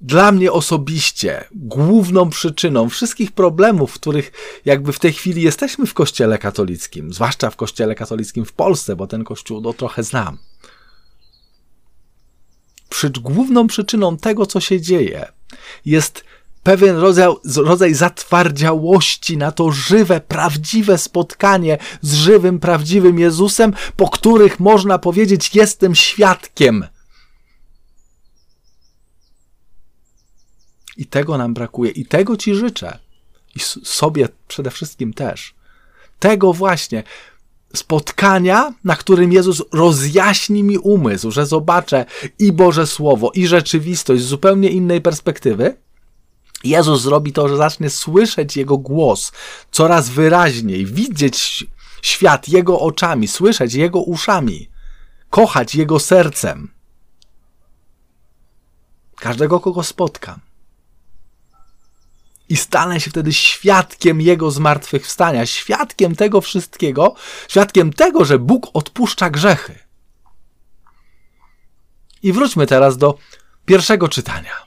dla 0.00 0.32
mnie 0.32 0.52
osobiście 0.52 1.44
główną 1.52 2.30
przyczyną 2.30 2.88
wszystkich 2.88 3.32
problemów, 3.32 3.90
w 3.90 3.94
których 3.94 4.32
jakby 4.64 4.92
w 4.92 4.98
tej 4.98 5.12
chwili 5.12 5.42
jesteśmy 5.42 5.86
w 5.86 5.94
kościele 5.94 6.38
katolickim, 6.38 7.12
zwłaszcza 7.12 7.50
w 7.50 7.56
kościele 7.56 7.94
katolickim 7.94 8.44
w 8.44 8.52
Polsce, 8.52 8.96
bo 8.96 9.06
ten 9.06 9.24
kościół 9.24 9.60
no, 9.60 9.72
trochę 9.72 10.02
znam. 10.02 10.38
Przy, 12.88 13.10
główną 13.10 13.66
przyczyną 13.66 14.16
tego, 14.16 14.46
co 14.46 14.60
się 14.60 14.80
dzieje, 14.80 15.26
jest 15.84 16.24
pewien 16.62 16.96
rodzaj, 16.96 17.28
rodzaj 17.56 17.94
zatwardziałości 17.94 19.36
na 19.36 19.52
to 19.52 19.72
żywe, 19.72 20.20
prawdziwe 20.20 20.98
spotkanie 20.98 21.78
z 22.02 22.14
żywym, 22.14 22.58
prawdziwym 22.58 23.18
Jezusem, 23.18 23.72
po 23.96 24.08
których 24.08 24.60
można 24.60 24.98
powiedzieć: 24.98 25.54
Jestem 25.54 25.94
świadkiem 25.94 26.84
I 30.96 31.06
tego 31.06 31.38
nam 31.38 31.54
brakuje. 31.54 31.90
I 31.90 32.06
tego 32.06 32.36
Ci 32.36 32.54
życzę. 32.54 32.98
I 33.54 33.60
sobie 33.84 34.28
przede 34.48 34.70
wszystkim 34.70 35.12
też. 35.12 35.54
tego 36.18 36.52
właśnie 36.52 37.02
spotkania, 37.74 38.74
na 38.84 38.96
którym 38.96 39.32
Jezus 39.32 39.62
rozjaśni 39.72 40.62
mi 40.62 40.78
umysł, 40.78 41.30
że 41.30 41.46
zobaczę 41.46 42.04
i 42.38 42.52
Boże 42.52 42.86
Słowo, 42.86 43.30
i 43.34 43.46
rzeczywistość 43.46 44.22
z 44.22 44.26
zupełnie 44.26 44.68
innej 44.68 45.00
perspektywy, 45.00 45.76
Jezus 46.64 47.02
zrobi 47.02 47.32
to, 47.32 47.48
że 47.48 47.56
zacznie 47.56 47.90
słyszeć 47.90 48.56
Jego 48.56 48.78
głos 48.78 49.32
coraz 49.70 50.08
wyraźniej, 50.08 50.86
widzieć 50.86 51.66
świat 52.02 52.48
Jego 52.48 52.80
oczami, 52.80 53.28
słyszeć 53.28 53.74
Jego 53.74 54.00
uszami, 54.00 54.68
kochać 55.30 55.74
Jego 55.74 56.00
sercem. 56.00 56.70
Każdego, 59.16 59.60
kogo 59.60 59.82
spotkam 59.82 60.45
i 62.48 62.56
stanę 62.56 63.00
się 63.00 63.10
wtedy 63.10 63.32
świadkiem 63.32 64.20
Jego 64.20 64.50
zmartwychwstania, 64.50 65.46
świadkiem 65.46 66.16
tego 66.16 66.40
wszystkiego, 66.40 67.14
świadkiem 67.48 67.92
tego, 67.92 68.24
że 68.24 68.38
Bóg 68.38 68.66
odpuszcza 68.74 69.30
grzechy. 69.30 69.78
I 72.22 72.32
wróćmy 72.32 72.66
teraz 72.66 72.96
do 72.96 73.18
pierwszego 73.66 74.08
czytania. 74.08 74.66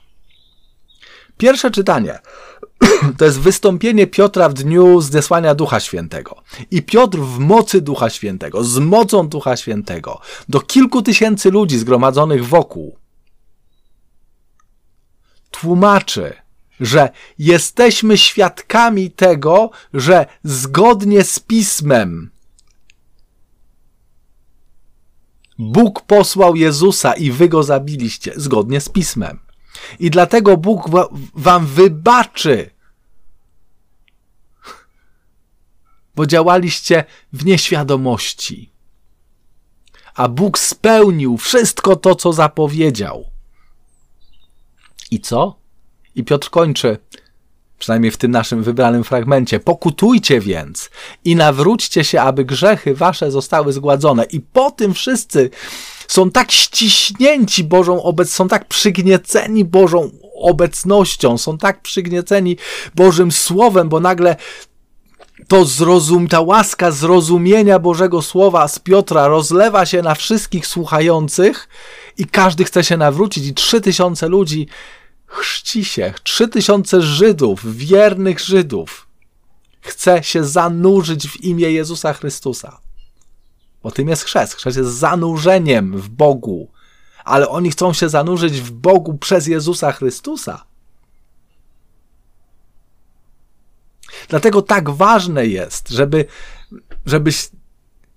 Pierwsze 1.36 1.70
czytanie 1.70 2.18
to 3.18 3.24
jest 3.24 3.40
wystąpienie 3.40 4.06
Piotra 4.06 4.48
w 4.48 4.54
dniu 4.54 5.00
zdesłania 5.00 5.54
Ducha 5.54 5.80
Świętego. 5.80 6.42
I 6.70 6.82
Piotr 6.82 7.18
w 7.18 7.38
mocy 7.38 7.80
Ducha 7.80 8.10
Świętego, 8.10 8.64
z 8.64 8.78
mocą 8.78 9.28
Ducha 9.28 9.56
Świętego, 9.56 10.20
do 10.48 10.60
kilku 10.60 11.02
tysięcy 11.02 11.50
ludzi 11.50 11.78
zgromadzonych 11.78 12.46
wokół, 12.46 12.96
tłumaczy, 15.50 16.34
że 16.80 17.10
jesteśmy 17.38 18.18
świadkami 18.18 19.10
tego, 19.10 19.70
że 19.94 20.26
zgodnie 20.44 21.24
z 21.24 21.38
pismem 21.40 22.30
Bóg 25.60 26.02
posłał 26.02 26.56
Jezusa 26.56 27.12
i 27.12 27.30
wy 27.30 27.48
go 27.48 27.62
zabiliście 27.62 28.32
zgodnie 28.36 28.80
z 28.80 28.88
pismem. 28.88 29.38
I 29.98 30.10
dlatego 30.10 30.56
Bóg 30.56 30.90
wam 31.34 31.66
wybaczy, 31.66 32.70
bo 36.14 36.26
działaliście 36.26 37.04
w 37.32 37.44
nieświadomości. 37.44 38.72
A 40.14 40.28
Bóg 40.28 40.58
spełnił 40.58 41.36
wszystko 41.36 41.96
to, 41.96 42.14
co 42.14 42.32
zapowiedział. 42.32 43.24
I 45.10 45.20
co? 45.20 45.59
I 46.14 46.24
Piotr 46.24 46.50
kończy, 46.50 46.98
przynajmniej 47.78 48.10
w 48.10 48.16
tym 48.16 48.30
naszym 48.30 48.62
wybranym 48.62 49.04
fragmencie. 49.04 49.60
Pokutujcie 49.60 50.40
więc 50.40 50.90
i 51.24 51.36
nawróćcie 51.36 52.04
się, 52.04 52.20
aby 52.20 52.44
grzechy 52.44 52.94
wasze 52.94 53.30
zostały 53.30 53.72
zgładzone. 53.72 54.24
I 54.24 54.40
po 54.40 54.70
tym 54.70 54.94
wszyscy 54.94 55.50
są 56.08 56.30
tak 56.30 56.52
ściśnięci 56.52 57.64
Bożą 57.64 58.02
obecnością, 58.02 58.42
są 58.42 58.48
tak 58.48 58.68
przygnieceni 58.68 59.64
Bożą 59.64 60.10
obecnością, 60.34 61.38
są 61.38 61.58
tak 61.58 61.82
przygnieceni 61.82 62.56
Bożym 62.94 63.32
Słowem, 63.32 63.88
bo 63.88 64.00
nagle 64.00 64.36
to 65.48 65.64
zrozum, 65.64 66.28
ta 66.28 66.40
łaska 66.40 66.90
zrozumienia 66.90 67.78
Bożego 67.78 68.22
Słowa 68.22 68.68
z 68.68 68.78
Piotra 68.78 69.28
rozlewa 69.28 69.86
się 69.86 70.02
na 70.02 70.14
wszystkich 70.14 70.66
słuchających 70.66 71.68
i 72.18 72.24
każdy 72.24 72.64
chce 72.64 72.84
się 72.84 72.96
nawrócić 72.96 73.46
i 73.46 73.54
trzy 73.54 73.80
tysiące 73.80 74.28
ludzi 74.28 74.68
chrzci 75.30 75.84
się, 75.84 76.14
trzy 76.22 76.48
tysiące 76.48 77.02
Żydów, 77.02 77.76
wiernych 77.76 78.40
Żydów, 78.40 79.06
chce 79.80 80.22
się 80.22 80.44
zanurzyć 80.44 81.28
w 81.28 81.44
imię 81.44 81.70
Jezusa 81.72 82.12
Chrystusa. 82.12 82.80
Bo 83.82 83.90
tym 83.90 84.08
jest 84.08 84.22
chrzest. 84.22 84.54
Chrzest 84.54 84.76
jest 84.76 84.90
zanurzeniem 84.90 85.98
w 85.98 86.08
Bogu. 86.08 86.70
Ale 87.24 87.48
oni 87.48 87.70
chcą 87.70 87.92
się 87.92 88.08
zanurzyć 88.08 88.60
w 88.60 88.70
Bogu 88.70 89.18
przez 89.18 89.46
Jezusa 89.46 89.92
Chrystusa. 89.92 90.64
Dlatego 94.28 94.62
tak 94.62 94.90
ważne 94.90 95.46
jest, 95.46 95.88
żeby, 95.88 96.24
żebyś 97.06 97.50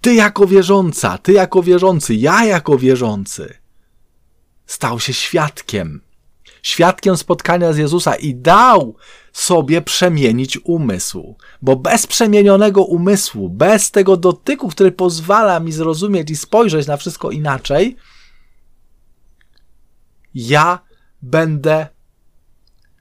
ty 0.01 0.13
jako 0.13 0.47
wierząca, 0.47 1.17
ty 1.17 1.33
jako 1.33 1.63
wierzący, 1.63 2.15
ja 2.15 2.45
jako 2.45 2.77
wierzący 2.77 3.57
stał 4.65 4.99
się 4.99 5.13
świadkiem 5.13 6.01
świadkiem 6.63 7.17
spotkania 7.17 7.73
z 7.73 7.77
Jezusa 7.77 8.15
i 8.15 8.35
dał 8.35 8.95
sobie 9.33 9.81
przemienić 9.81 10.59
umysł. 10.63 11.35
Bo 11.61 11.75
bez 11.75 12.07
przemienionego 12.07 12.83
umysłu, 12.83 13.49
bez 13.49 13.91
tego 13.91 14.17
dotyku, 14.17 14.69
który 14.69 14.91
pozwala 14.91 15.59
mi 15.59 15.71
zrozumieć 15.71 16.31
i 16.31 16.35
spojrzeć 16.35 16.87
na 16.87 16.97
wszystko 16.97 17.31
inaczej, 17.31 17.95
ja 20.35 20.79
będę 21.21 21.87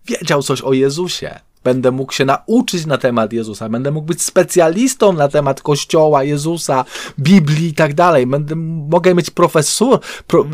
wiedział 0.06 0.42
coś 0.42 0.60
o 0.60 0.72
Jezusie. 0.72 1.40
Będę 1.64 1.90
mógł 1.90 2.12
się 2.12 2.24
nauczyć 2.24 2.86
na 2.86 2.98
temat 2.98 3.32
Jezusa, 3.32 3.68
będę 3.68 3.90
mógł 3.90 4.06
być 4.06 4.22
specjalistą 4.22 5.12
na 5.12 5.28
temat 5.28 5.62
Kościoła, 5.62 6.24
Jezusa, 6.24 6.84
Biblii 7.18 7.68
i 7.68 7.74
tak 7.74 7.94
dalej. 7.94 8.26
Będę, 8.26 8.56
mogę 8.56 9.14
mieć 9.14 9.30
profesor, 9.30 10.00
pro, 10.26 10.46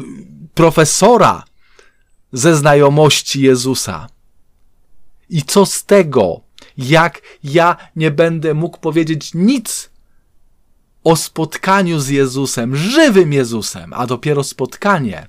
profesora 0.54 1.44
ze 2.32 2.56
znajomości 2.56 3.42
Jezusa. 3.42 4.06
I 5.28 5.42
co 5.42 5.66
z 5.66 5.84
tego, 5.84 6.40
jak 6.78 7.22
ja 7.44 7.76
nie 7.96 8.10
będę 8.10 8.54
mógł 8.54 8.78
powiedzieć 8.78 9.30
nic 9.34 9.90
o 11.04 11.16
spotkaniu 11.16 12.00
z 12.00 12.08
Jezusem, 12.08 12.76
żywym 12.76 13.32
Jezusem, 13.32 13.92
a 13.92 14.06
dopiero 14.06 14.44
spotkanie 14.44 15.28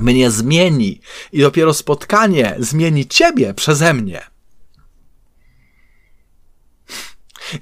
mnie 0.00 0.30
zmieni 0.30 1.00
i 1.32 1.40
dopiero 1.40 1.74
spotkanie 1.74 2.56
zmieni 2.58 3.06
ciebie 3.06 3.54
przeze 3.54 3.94
mnie. 3.94 4.22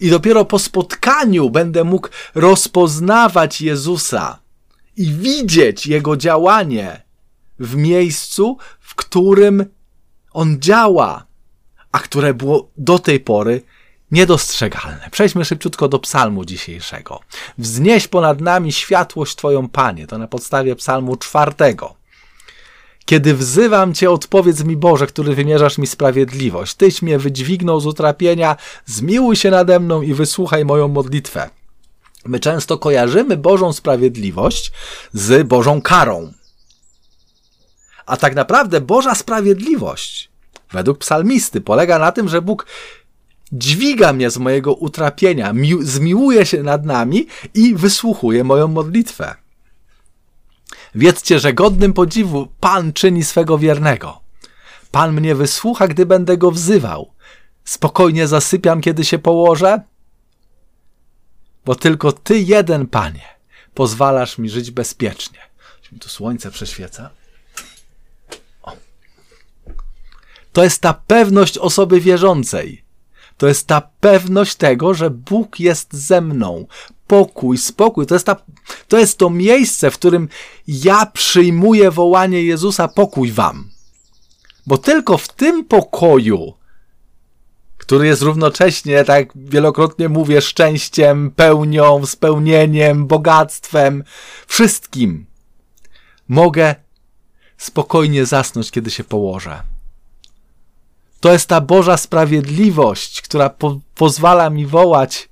I 0.00 0.11
dopiero 0.11 0.44
po 0.44 0.59
spotkaniu 0.59 1.50
będę 1.50 1.85
mógł 1.85 2.09
rozpoznawać 2.35 3.61
Jezusa 3.61 4.38
i 4.96 5.12
widzieć 5.12 5.87
Jego 5.87 6.16
działanie 6.16 7.05
w 7.58 7.76
miejscu, 7.76 8.58
w 8.80 8.94
którym 8.94 9.64
on 10.32 10.60
działa, 10.60 11.26
a 11.92 11.98
które 11.98 12.34
było 12.34 12.70
do 12.76 12.98
tej 12.98 13.20
pory 13.20 13.62
niedostrzegalne. 14.10 15.08
Przejdźmy 15.10 15.44
szybciutko 15.44 15.88
do 15.88 15.98
psalmu 15.98 16.44
dzisiejszego. 16.44 17.20
Wznieś 17.58 18.08
ponad 18.08 18.40
nami 18.40 18.72
światłość 18.72 19.36
Twoją, 19.36 19.68
Panie. 19.68 20.06
To 20.06 20.18
na 20.18 20.28
podstawie 20.28 20.76
psalmu 20.76 21.16
czwartego. 21.16 21.94
Kiedy 23.04 23.34
wzywam 23.34 23.94
Cię, 23.94 24.10
odpowiedz 24.10 24.64
mi 24.64 24.76
Boże, 24.76 25.06
który 25.06 25.34
wymierzasz 25.34 25.78
mi 25.78 25.86
sprawiedliwość. 25.86 26.74
Tyś 26.74 27.02
mnie 27.02 27.18
wydźwignął 27.18 27.80
z 27.80 27.86
utrapienia, 27.86 28.56
zmiłuj 28.86 29.36
się 29.36 29.50
nade 29.50 29.80
mną 29.80 30.02
i 30.02 30.14
wysłuchaj 30.14 30.64
moją 30.64 30.88
modlitwę. 30.88 31.50
My 32.24 32.40
często 32.40 32.78
kojarzymy 32.78 33.36
Bożą 33.36 33.72
sprawiedliwość 33.72 34.72
z 35.12 35.48
Bożą 35.48 35.82
karą. 35.82 36.32
A 38.06 38.16
tak 38.16 38.34
naprawdę 38.34 38.80
Boża 38.80 39.14
sprawiedliwość, 39.14 40.30
według 40.72 40.98
psalmisty, 40.98 41.60
polega 41.60 41.98
na 41.98 42.12
tym, 42.12 42.28
że 42.28 42.42
Bóg 42.42 42.66
dźwiga 43.52 44.12
mnie 44.12 44.30
z 44.30 44.38
mojego 44.38 44.74
utrapienia, 44.74 45.54
zmiłuje 45.80 46.46
się 46.46 46.62
nad 46.62 46.84
nami 46.84 47.26
i 47.54 47.74
wysłuchuje 47.74 48.44
moją 48.44 48.68
modlitwę. 48.68 49.34
Wiedzcie, 50.94 51.38
że 51.38 51.52
godnym 51.52 51.92
podziwu 51.92 52.48
Pan 52.60 52.92
czyni 52.92 53.24
swego 53.24 53.58
wiernego. 53.58 54.20
Pan 54.90 55.12
mnie 55.12 55.34
wysłucha, 55.34 55.88
gdy 55.88 56.06
będę 56.06 56.36
go 56.36 56.50
wzywał. 56.50 57.12
Spokojnie 57.64 58.26
zasypiam, 58.28 58.80
kiedy 58.80 59.04
się 59.04 59.18
położę, 59.18 59.80
bo 61.64 61.74
tylko 61.74 62.12
Ty 62.12 62.38
jeden, 62.38 62.86
Panie, 62.86 63.24
pozwalasz 63.74 64.38
mi 64.38 64.50
żyć 64.50 64.70
bezpiecznie. 64.70 65.38
Tu 66.00 66.08
słońce 66.08 66.50
prześwieca. 66.50 67.10
To 70.56 70.64
jest 70.64 70.80
ta 70.80 70.94
pewność 70.94 71.58
osoby 71.58 72.00
wierzącej. 72.00 72.84
To 73.36 73.48
jest 73.48 73.66
ta 73.66 73.80
pewność 74.00 74.54
tego, 74.54 74.94
że 74.94 75.10
Bóg 75.10 75.60
jest 75.60 75.94
ze 75.94 76.20
mną. 76.20 76.66
Pokój, 77.06 77.58
spokój. 77.58 78.06
To 78.06 78.14
jest, 78.14 78.26
ta, 78.26 78.36
to 78.88 78.98
jest 78.98 79.18
to 79.18 79.30
miejsce, 79.30 79.90
w 79.90 79.94
którym 79.94 80.28
ja 80.68 81.06
przyjmuję 81.06 81.90
wołanie 81.90 82.42
Jezusa: 82.42 82.88
pokój 82.88 83.32
wam. 83.32 83.70
Bo 84.66 84.78
tylko 84.78 85.18
w 85.18 85.28
tym 85.28 85.64
pokoju, 85.64 86.54
który 87.78 88.06
jest 88.06 88.22
równocześnie, 88.22 89.04
tak 89.04 89.28
wielokrotnie 89.34 90.08
mówię, 90.08 90.42
szczęściem, 90.42 91.30
pełnią, 91.30 92.06
spełnieniem, 92.06 93.06
bogactwem, 93.06 94.04
wszystkim, 94.46 95.26
mogę 96.28 96.74
spokojnie 97.56 98.26
zasnąć, 98.26 98.70
kiedy 98.70 98.90
się 98.90 99.04
położę. 99.04 99.75
To 101.26 101.32
jest 101.32 101.48
ta 101.48 101.60
Boża 101.60 101.96
sprawiedliwość, 101.96 103.22
która 103.22 103.50
po 103.50 103.80
pozwala 103.94 104.50
mi 104.50 104.66
wołać 104.66 105.28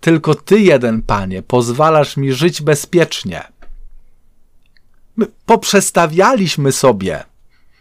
Tylko 0.00 0.34
Ty 0.34 0.60
jeden, 0.60 1.02
Panie, 1.02 1.42
pozwalasz 1.42 2.16
mi 2.16 2.32
żyć 2.32 2.62
bezpiecznie. 2.62 3.52
My 5.16 5.26
poprzestawialiśmy 5.46 6.72
sobie, 6.72 7.24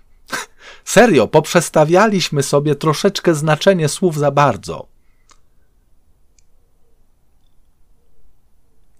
serio, 0.85 1.27
poprzestawialiśmy 1.27 2.43
sobie 2.43 2.75
troszeczkę 2.75 3.35
znaczenie 3.35 3.89
słów 3.89 4.17
za 4.17 4.31
bardzo. 4.31 4.87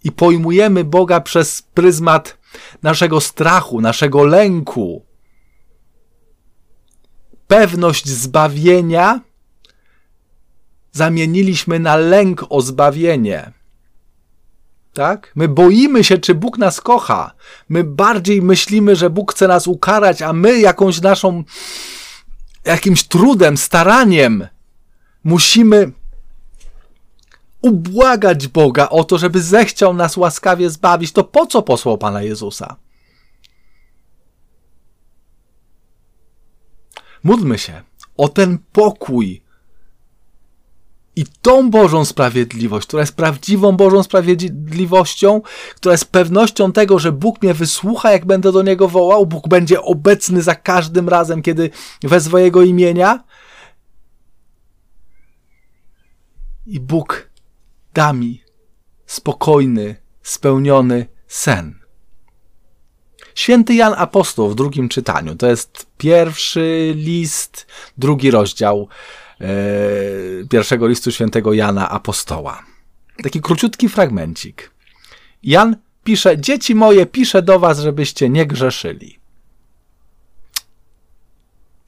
I 0.04 0.12
pojmujemy 0.12 0.84
Boga 0.84 1.22
przez 1.22 1.62
pryzmat 1.62 2.38
naszego 2.84 3.22
strachu, 3.22 3.82
naszego 3.82 4.24
lęku. 4.24 5.09
Pewność 7.50 8.10
zbawienia 8.10 9.20
zamieniliśmy 10.92 11.80
na 11.80 11.96
lęk 11.96 12.46
o 12.50 12.62
zbawienie. 12.62 13.52
Tak? 14.94 15.32
My 15.36 15.48
boimy 15.48 16.04
się, 16.04 16.18
czy 16.18 16.36
Bóg 16.36 16.58
nas 16.58 16.82
kocha. 16.82 17.32
My 17.70 17.84
bardziej 17.84 18.42
myślimy, 18.42 18.96
że 18.96 19.10
Bóg 19.10 19.34
chce 19.34 19.48
nas 19.48 19.68
ukarać, 19.68 20.22
a 20.22 20.34
my 20.34 20.60
jakąś 20.60 21.02
naszą, 21.02 21.44
jakimś 22.66 23.04
trudem, 23.04 23.58
staraniem 23.58 24.48
musimy 25.24 25.92
ubłagać 27.62 28.48
Boga 28.48 28.90
o 28.90 29.04
to, 29.04 29.18
żeby 29.18 29.42
zechciał 29.42 29.94
nas 29.94 30.18
łaskawie 30.18 30.70
zbawić. 30.70 31.12
To 31.12 31.24
po 31.24 31.46
co 31.46 31.62
posłał 31.62 31.98
Pana 31.98 32.22
Jezusa? 32.22 32.76
Módlmy 37.24 37.58
się 37.58 37.82
o 38.18 38.30
ten 38.30 38.58
pokój, 38.72 39.42
i 41.20 41.26
tą 41.42 41.70
Bożą 41.70 42.06
sprawiedliwość, 42.06 42.88
która 42.88 43.02
jest 43.02 43.16
prawdziwą 43.16 43.72
Bożą 43.72 44.04
sprawiedliwością, 44.04 45.42
która 45.76 45.94
jest 45.94 46.12
pewnością 46.12 46.72
tego, 46.72 47.00
że 47.00 47.12
Bóg 47.12 47.42
mnie 47.42 47.54
wysłucha, 47.54 48.12
jak 48.12 48.26
będę 48.26 48.52
do 48.52 48.64
Niego 48.64 48.88
wołał, 48.88 49.26
Bóg 49.26 49.48
będzie 49.48 49.82
obecny 49.82 50.42
za 50.42 50.56
każdym 50.56 51.10
razem, 51.10 51.42
kiedy 51.42 51.70
wezwę 52.04 52.42
Jego 52.42 52.62
imienia. 52.62 53.24
I 56.66 56.80
Bóg 56.80 57.30
da 57.94 58.14
mi 58.14 58.44
spokojny, 59.06 59.96
spełniony 60.22 61.06
sen. 61.28 61.79
Święty 63.40 63.74
Jan 63.74 63.94
Apostoł 63.98 64.50
w 64.50 64.56
drugim 64.56 64.90
czytaniu, 64.90 65.36
to 65.36 65.48
jest 65.48 65.86
pierwszy 65.98 66.94
list, 66.96 67.68
drugi 67.98 68.32
rozdział 68.32 68.88
E, 69.42 70.48
pierwszego 70.50 70.88
listu 70.88 71.12
świętego 71.12 71.54
Jana 71.54 71.90
Apostoła. 71.90 72.64
Taki 73.24 73.42
króciutki 73.42 73.90
fragmencik. 73.90 74.72
Jan 75.44 75.76
pisze: 76.04 76.38
Dzieci 76.38 76.76
moje, 76.76 77.06
piszę 77.06 77.42
do 77.42 77.60
was, 77.60 77.80
żebyście 77.80 78.30
nie 78.30 78.46
grzeszyli. 78.46 79.20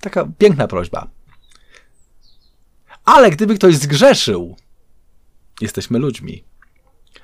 Taka 0.01 0.27
piękna 0.37 0.67
prośba. 0.67 1.07
Ale 3.05 3.31
gdyby 3.31 3.55
ktoś 3.55 3.75
zgrzeszył, 3.75 4.55
jesteśmy 5.61 5.99
ludźmi. 5.99 6.43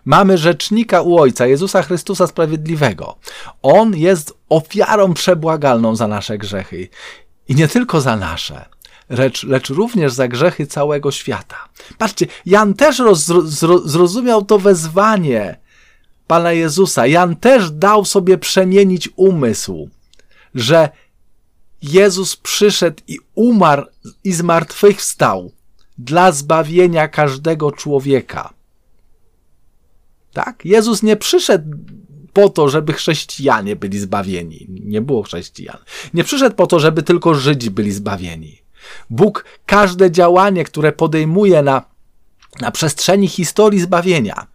Mamy 0.07 0.37
rzecznika 0.37 1.01
u 1.01 1.17
Ojca, 1.17 1.47
Jezusa 1.47 1.81
Chrystusa 1.81 2.27
Sprawiedliwego. 2.27 3.15
On 3.61 3.95
jest 3.95 4.33
ofiarą 4.49 5.13
przebłagalną 5.13 5.95
za 5.95 6.07
nasze 6.07 6.37
grzechy. 6.37 6.89
I 7.47 7.55
nie 7.55 7.67
tylko 7.67 8.01
za 8.01 8.15
nasze, 8.15 8.65
lecz, 9.09 9.43
lecz 9.43 9.69
również 9.69 10.13
za 10.13 10.27
grzechy 10.27 10.67
całego 10.67 11.11
świata. 11.11 11.55
Patrzcie, 11.97 12.27
Jan 12.45 12.73
też 12.73 12.99
roz, 12.99 13.19
zro, 13.19 13.79
zrozumiał 13.79 14.45
to 14.45 14.59
wezwanie 14.59 15.59
Pana 16.27 16.51
Jezusa. 16.51 17.07
Jan 17.07 17.35
też 17.35 17.71
dał 17.71 18.05
sobie 18.05 18.37
przemienić 18.37 19.09
umysł, 19.15 19.89
że 20.55 20.89
Jezus 21.81 22.35
przyszedł 22.35 23.03
i 23.07 23.19
umarł 23.35 23.85
i 24.23 24.33
zmartwychwstał 24.33 25.51
dla 25.97 26.31
zbawienia 26.31 27.07
każdego 27.07 27.71
człowieka. 27.71 28.56
Tak? 30.37 30.65
Jezus 30.65 31.03
nie 31.03 31.15
przyszedł 31.15 31.77
po 32.33 32.49
to, 32.49 32.69
żeby 32.69 32.93
chrześcijanie 32.93 33.75
byli 33.75 33.99
zbawieni. 33.99 34.67
Nie 34.69 35.01
było 35.01 35.23
chrześcijan. 35.23 35.77
Nie 36.13 36.23
przyszedł 36.23 36.55
po 36.55 36.67
to, 36.67 36.79
żeby 36.79 37.03
tylko 37.03 37.33
Żydzi 37.33 37.71
byli 37.71 37.91
zbawieni. 37.91 38.61
Bóg 39.09 39.45
każde 39.65 40.11
działanie, 40.11 40.63
które 40.63 40.91
podejmuje 40.91 41.61
na, 41.61 41.83
na 42.61 42.71
przestrzeni 42.71 43.27
historii 43.27 43.79
zbawienia, 43.79 44.47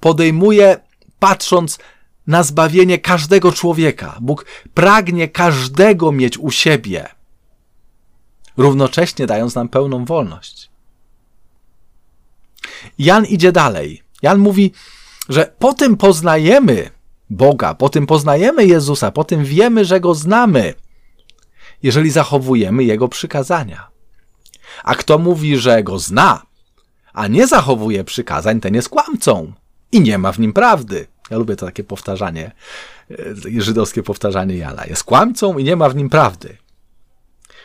podejmuje 0.00 0.76
patrząc 1.18 1.78
na 2.26 2.42
zbawienie 2.42 2.98
każdego 2.98 3.52
człowieka. 3.52 4.18
Bóg 4.20 4.46
pragnie 4.74 5.28
każdego 5.28 6.12
mieć 6.12 6.38
u 6.38 6.50
siebie, 6.50 7.08
równocześnie 8.56 9.26
dając 9.26 9.54
nam 9.54 9.68
pełną 9.68 10.04
wolność. 10.04 10.70
Jan 12.98 13.24
idzie 13.24 13.52
dalej. 13.52 14.02
Jan 14.22 14.38
mówi, 14.38 14.72
że 15.28 15.52
po 15.58 15.72
tym 15.72 15.96
poznajemy 15.96 16.90
Boga, 17.30 17.74
po 17.74 17.88
tym 17.88 18.06
poznajemy 18.06 18.66
Jezusa, 18.66 19.10
po 19.10 19.24
tym 19.24 19.44
wiemy, 19.44 19.84
że 19.84 20.00
Go 20.00 20.14
znamy 20.14 20.74
jeżeli 21.82 22.10
zachowujemy 22.10 22.84
Jego 22.84 23.08
przykazania. 23.08 23.88
A 24.84 24.94
kto 24.94 25.18
mówi, 25.18 25.58
że 25.58 25.82
Go 25.82 25.98
zna, 25.98 26.42
a 27.12 27.26
nie 27.26 27.46
zachowuje 27.46 28.04
przykazań, 28.04 28.60
ten 28.60 28.74
jest 28.74 28.88
kłamcą 28.88 29.52
i 29.92 30.00
nie 30.00 30.18
ma 30.18 30.32
w 30.32 30.38
nim 30.38 30.52
prawdy. 30.52 31.06
Ja 31.30 31.38
lubię 31.38 31.56
to 31.56 31.66
takie 31.66 31.84
powtarzanie, 31.84 32.52
e, 33.10 33.60
żydowskie 33.60 34.02
powtarzanie 34.02 34.56
Jana. 34.56 34.84
Jest 34.86 35.04
kłamcą 35.04 35.58
i 35.58 35.64
nie 35.64 35.76
ma 35.76 35.88
w 35.88 35.96
nim 35.96 36.08
prawdy. 36.08 36.56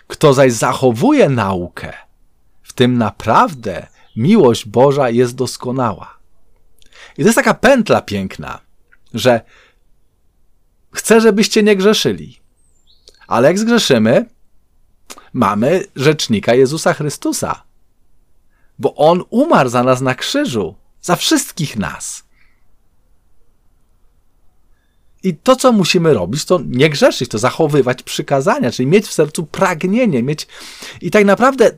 Kto 0.08 0.34
zaś 0.34 0.54
zachowuje 0.54 1.30
naukę, 1.30 1.94
w 2.64 2.74
tym 2.74 2.98
naprawdę 2.98 3.88
miłość 4.16 4.66
Boża 4.66 5.10
jest 5.10 5.36
doskonała. 5.36 6.18
I 7.18 7.22
to 7.22 7.28
jest 7.28 7.36
taka 7.36 7.54
pętla 7.54 8.02
piękna, 8.02 8.60
że 9.14 9.42
chcę, 10.92 11.22
żebyście 11.22 11.64
nie 11.64 11.76
grzeszyli. 11.76 12.40
Ale 13.28 13.48
jak 13.48 13.60
zgrzeszymy, 13.60 14.26
mamy 15.34 15.86
rzecznika 15.96 16.54
Jezusa 16.54 16.94
Chrystusa. 16.94 17.64
Bo 18.80 18.96
On 18.96 19.24
umarł 19.30 19.70
za 19.70 19.84
nas 19.84 20.02
na 20.02 20.16
krzyżu, 20.16 20.76
za 21.02 21.16
wszystkich 21.16 21.78
nas. 21.78 22.24
I 25.24 25.36
to, 25.36 25.56
co 25.56 25.72
musimy 25.72 26.14
robić, 26.14 26.46
to 26.46 26.60
nie 26.66 26.90
grzeszyć, 26.90 27.30
to 27.30 27.38
zachowywać 27.38 28.04
przykazania, 28.04 28.72
czyli 28.72 28.88
mieć 28.88 29.08
w 29.08 29.14
sercu 29.14 29.46
pragnienie, 29.46 30.24
mieć. 30.24 30.48
I 31.02 31.12
tak 31.12 31.26
naprawdę 31.26 31.78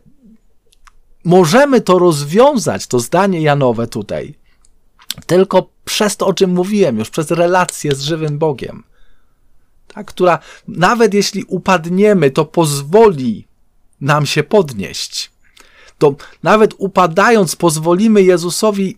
możemy 1.25 1.81
to 1.81 1.99
rozwiązać, 1.99 2.87
to 2.87 2.99
zdanie 2.99 3.41
Janowe 3.41 3.87
tutaj, 3.87 4.35
tylko 5.25 5.69
przez 5.85 6.17
to, 6.17 6.27
o 6.27 6.33
czym 6.33 6.49
mówiłem 6.49 6.99
już, 6.99 7.09
przez 7.09 7.31
relację 7.31 7.95
z 7.95 8.01
żywym 8.01 8.37
Bogiem 8.37 8.83
która 10.03 10.39
nawet 10.67 11.13
jeśli 11.13 11.43
upadniemy, 11.43 12.31
to 12.31 12.45
pozwoli 12.45 13.47
nam 14.01 14.25
się 14.25 14.43
podnieść. 14.43 15.31
To 15.97 16.15
nawet 16.43 16.73
upadając, 16.77 17.55
pozwolimy 17.55 18.23
Jezusowi, 18.23 18.97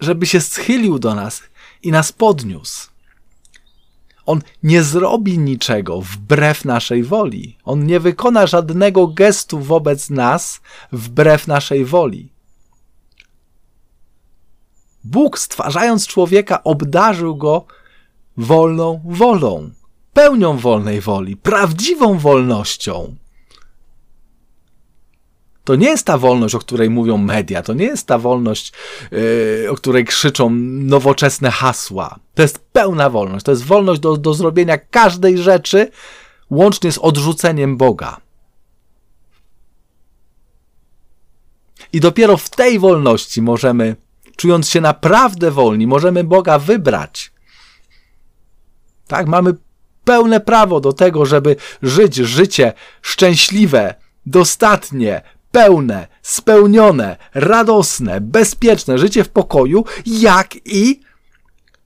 żeby 0.00 0.26
się 0.26 0.40
schylił 0.40 0.98
do 0.98 1.14
nas 1.14 1.42
i 1.82 1.90
nas 1.90 2.12
podniósł. 2.12 2.90
On 4.28 4.42
nie 4.62 4.82
zrobi 4.82 5.38
niczego 5.38 6.00
wbrew 6.00 6.64
naszej 6.64 7.02
woli. 7.02 7.56
On 7.64 7.86
nie 7.86 8.00
wykona 8.00 8.46
żadnego 8.46 9.06
gestu 9.06 9.60
wobec 9.60 10.10
nas 10.10 10.60
wbrew 10.92 11.46
naszej 11.46 11.84
woli. 11.84 12.28
Bóg, 15.04 15.38
stwarzając 15.38 16.06
człowieka, 16.06 16.64
obdarzył 16.64 17.36
go 17.36 17.64
wolną 18.36 19.00
wolą 19.04 19.70
pełnią 20.12 20.56
wolnej 20.56 21.00
woli, 21.00 21.36
prawdziwą 21.36 22.18
wolnością. 22.18 23.16
To 25.68 25.76
nie 25.76 25.88
jest 25.88 26.06
ta 26.06 26.18
wolność, 26.18 26.54
o 26.54 26.58
której 26.58 26.90
mówią 26.90 27.18
media, 27.18 27.62
to 27.62 27.74
nie 27.74 27.84
jest 27.84 28.06
ta 28.06 28.18
wolność, 28.18 28.72
yy, 29.10 29.70
o 29.70 29.74
której 29.74 30.04
krzyczą 30.04 30.50
nowoczesne 30.80 31.50
hasła. 31.50 32.18
To 32.34 32.42
jest 32.42 32.58
pełna 32.58 33.10
wolność, 33.10 33.44
to 33.44 33.50
jest 33.50 33.64
wolność 33.64 34.00
do, 34.00 34.16
do 34.16 34.34
zrobienia 34.34 34.78
każdej 34.78 35.38
rzeczy, 35.38 35.90
łącznie 36.50 36.92
z 36.92 36.98
odrzuceniem 36.98 37.76
Boga. 37.76 38.16
I 41.92 42.00
dopiero 42.00 42.36
w 42.36 42.50
tej 42.50 42.78
wolności 42.78 43.42
możemy, 43.42 43.96
czując 44.36 44.68
się 44.68 44.80
naprawdę 44.80 45.50
wolni, 45.50 45.86
możemy 45.86 46.24
Boga 46.24 46.58
wybrać. 46.58 47.32
Tak, 49.06 49.26
mamy 49.26 49.54
pełne 50.04 50.40
prawo 50.40 50.80
do 50.80 50.92
tego, 50.92 51.26
żeby 51.26 51.56
żyć 51.82 52.14
życie 52.14 52.72
szczęśliwe, 53.02 53.94
dostatnie, 54.26 55.22
pełne, 55.52 56.06
spełnione, 56.22 57.16
radosne, 57.34 58.20
bezpieczne 58.20 58.98
życie 58.98 59.24
w 59.24 59.28
pokoju, 59.28 59.84
jak 60.06 60.66
i 60.66 61.00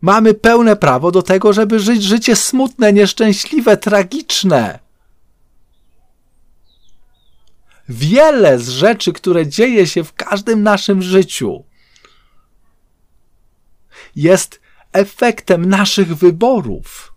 mamy 0.01 0.35
pełne 0.35 0.77
prawo 0.77 1.11
do 1.11 1.23
tego, 1.23 1.53
żeby 1.53 1.81
żyć 1.81 2.03
życie 2.03 2.37
smutne, 2.37 2.93
nieszczęśliwe, 2.93 3.77
tragiczne. 3.77 4.79
Wiele 7.89 8.59
z 8.59 8.69
rzeczy, 8.69 9.13
które 9.13 9.47
dzieje 9.47 9.87
się 9.87 10.05
w 10.05 10.13
każdym 10.13 10.63
naszym 10.63 11.03
życiu, 11.03 11.65
jest 14.17 14.61
efektem 14.93 15.65
naszych 15.65 16.17
wyborów, 16.17 17.13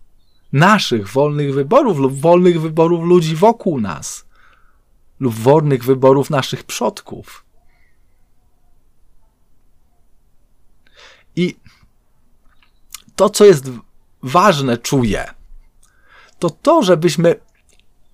naszych 0.52 1.08
wolnych 1.08 1.54
wyborów 1.54 1.98
lub 1.98 2.20
wolnych 2.20 2.60
wyborów 2.60 3.04
ludzi 3.04 3.36
wokół 3.36 3.80
nas, 3.80 4.25
lub 5.20 5.34
wolnych 5.34 5.84
wyborów 5.84 6.30
naszych 6.30 6.64
przodków. 6.64 7.44
I 11.36 11.56
to, 13.16 13.30
co 13.30 13.44
jest 13.44 13.70
ważne, 14.22 14.78
czuję, 14.78 15.24
to 16.38 16.50
to, 16.50 16.82
żebyśmy 16.82 17.40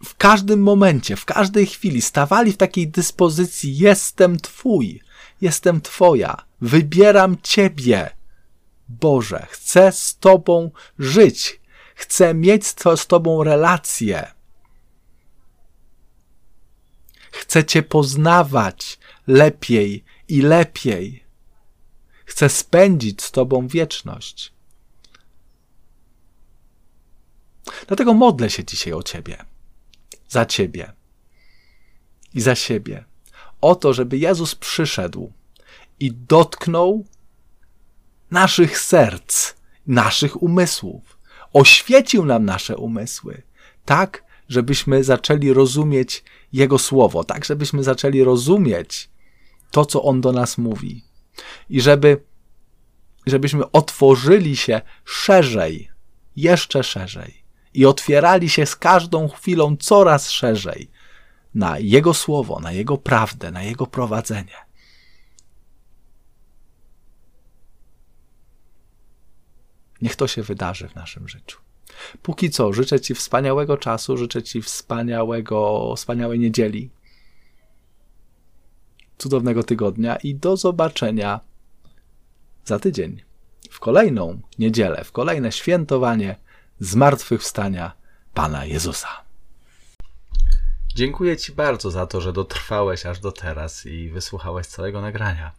w 0.04 0.16
każdym 0.16 0.62
momencie, 0.62 1.16
w 1.16 1.24
każdej 1.24 1.66
chwili 1.66 2.02
stawali 2.02 2.52
w 2.52 2.56
takiej 2.56 2.88
dyspozycji: 2.88 3.78
Jestem 3.78 4.40
Twój, 4.40 5.00
jestem 5.40 5.80
Twoja, 5.80 6.36
wybieram 6.60 7.36
Ciebie. 7.42 8.10
Boże, 8.88 9.46
chcę 9.50 9.92
z 9.92 10.18
Tobą 10.18 10.70
żyć, 10.98 11.60
chcę 11.94 12.34
mieć 12.34 12.66
z 12.66 13.06
Tobą 13.06 13.44
relację. 13.44 14.32
Chcę 17.32 17.64
Cię 17.64 17.82
poznawać 17.82 18.98
lepiej 19.26 20.04
i 20.28 20.42
lepiej. 20.42 21.24
Chcę 22.24 22.48
spędzić 22.48 23.22
z 23.22 23.30
Tobą 23.30 23.68
wieczność. 23.68 24.52
Dlatego 27.86 28.14
modlę 28.14 28.50
się 28.50 28.64
dzisiaj 28.64 28.92
o 28.92 29.02
Ciebie, 29.02 29.44
za 30.28 30.46
Ciebie 30.46 30.92
i 32.34 32.40
za 32.40 32.54
siebie. 32.54 33.04
O 33.60 33.74
to, 33.74 33.92
żeby 33.92 34.18
Jezus 34.18 34.54
przyszedł 34.54 35.32
i 36.00 36.12
dotknął 36.12 37.04
naszych 38.30 38.78
serc, 38.78 39.54
naszych 39.86 40.42
umysłów, 40.42 41.18
oświecił 41.52 42.24
nam 42.24 42.44
nasze 42.44 42.76
umysły, 42.76 43.42
tak, 43.84 44.24
żebyśmy 44.48 45.04
zaczęli 45.04 45.52
rozumieć 45.52 46.24
Jego 46.52 46.78
słowo, 46.78 47.24
tak, 47.24 47.44
żebyśmy 47.44 47.84
zaczęli 47.84 48.24
rozumieć 48.24 49.10
to, 49.70 49.86
co 49.86 50.02
On 50.02 50.20
do 50.20 50.32
nas 50.32 50.58
mówi. 50.58 51.04
I 51.70 51.80
żeby, 51.80 52.24
żebyśmy 53.26 53.70
otworzyli 53.70 54.56
się 54.56 54.80
szerzej, 55.04 55.90
jeszcze 56.36 56.84
szerzej 56.84 57.42
i 57.74 57.86
otwierali 57.86 58.50
się 58.50 58.66
z 58.66 58.76
każdą 58.76 59.28
chwilą 59.28 59.76
coraz 59.76 60.30
szerzej 60.30 60.90
na 61.54 61.78
Jego 61.78 62.14
słowo, 62.14 62.60
na 62.60 62.72
Jego 62.72 62.98
prawdę, 62.98 63.50
na 63.50 63.62
Jego 63.62 63.86
prowadzenie. 63.86 64.56
Niech 70.02 70.16
to 70.16 70.28
się 70.28 70.42
wydarzy 70.42 70.88
w 70.88 70.94
naszym 70.94 71.28
życiu. 71.28 71.58
Póki 72.22 72.50
co, 72.50 72.72
życzę 72.72 73.00
Ci 73.00 73.14
wspaniałego 73.14 73.76
czasu, 73.76 74.16
życzę 74.16 74.42
Ci 74.42 74.62
wspaniałego, 74.62 75.92
wspaniałej 75.96 76.38
niedzieli, 76.38 76.90
cudownego 79.18 79.62
tygodnia 79.62 80.16
i 80.16 80.34
do 80.34 80.56
zobaczenia 80.56 81.40
za 82.64 82.78
tydzień, 82.78 83.22
w 83.70 83.80
kolejną 83.80 84.40
niedzielę, 84.58 85.04
w 85.04 85.12
kolejne 85.12 85.52
świętowanie 85.52 86.36
zmartwychwstania 86.80 87.92
Pana 88.34 88.64
Jezusa. 88.64 89.08
Dziękuję 90.94 91.36
Ci 91.36 91.52
bardzo 91.52 91.90
za 91.90 92.06
to, 92.06 92.20
że 92.20 92.32
dotrwałeś 92.32 93.06
aż 93.06 93.20
do 93.20 93.32
teraz 93.32 93.86
i 93.86 94.10
wysłuchałeś 94.10 94.66
całego 94.66 95.00
nagrania. 95.00 95.52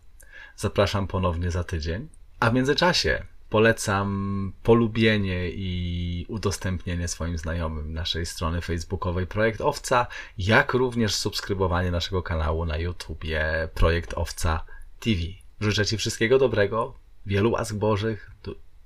Zapraszam 0.56 1.08
ponownie 1.08 1.52
za 1.52 1.64
tydzień, 1.64 2.10
a 2.40 2.50
w 2.50 2.54
międzyczasie 2.54 3.26
polecam 3.54 4.54
polubienie 4.64 5.50
i 5.50 6.26
udostępnienie 6.30 7.08
swoim 7.08 7.38
znajomym 7.38 7.94
naszej 7.94 8.26
strony 8.26 8.62
facebookowej 8.62 9.28
Projekt 9.28 9.62
Owca, 9.62 10.08
jak 10.38 10.74
również 10.74 11.16
subskrybowanie 11.16 11.92
naszego 11.92 12.24
kanału 12.24 12.66
na 12.66 12.78
YouTubie 12.78 13.70
Projekt 13.74 14.14
Owca 14.14 14.66
TV. 15.00 15.22
Życzę 15.60 15.86
Ci 15.86 15.98
wszystkiego 15.98 16.40
dobrego, 16.40 17.00
wielu 17.26 17.52
łask 17.52 17.76
Bożych, 17.76 18.32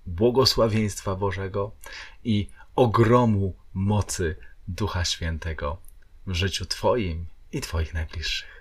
błogosławieństwa 0.05 1.15
Bożego 1.15 1.71
i 2.23 2.47
ogromu 2.75 3.55
mocy 3.73 4.35
Ducha 4.67 5.05
Świętego 5.05 5.77
w 6.27 6.33
życiu 6.33 6.65
Twoim 6.65 7.27
i 7.51 7.61
Twoich 7.61 7.93
najbliższych. 7.93 8.56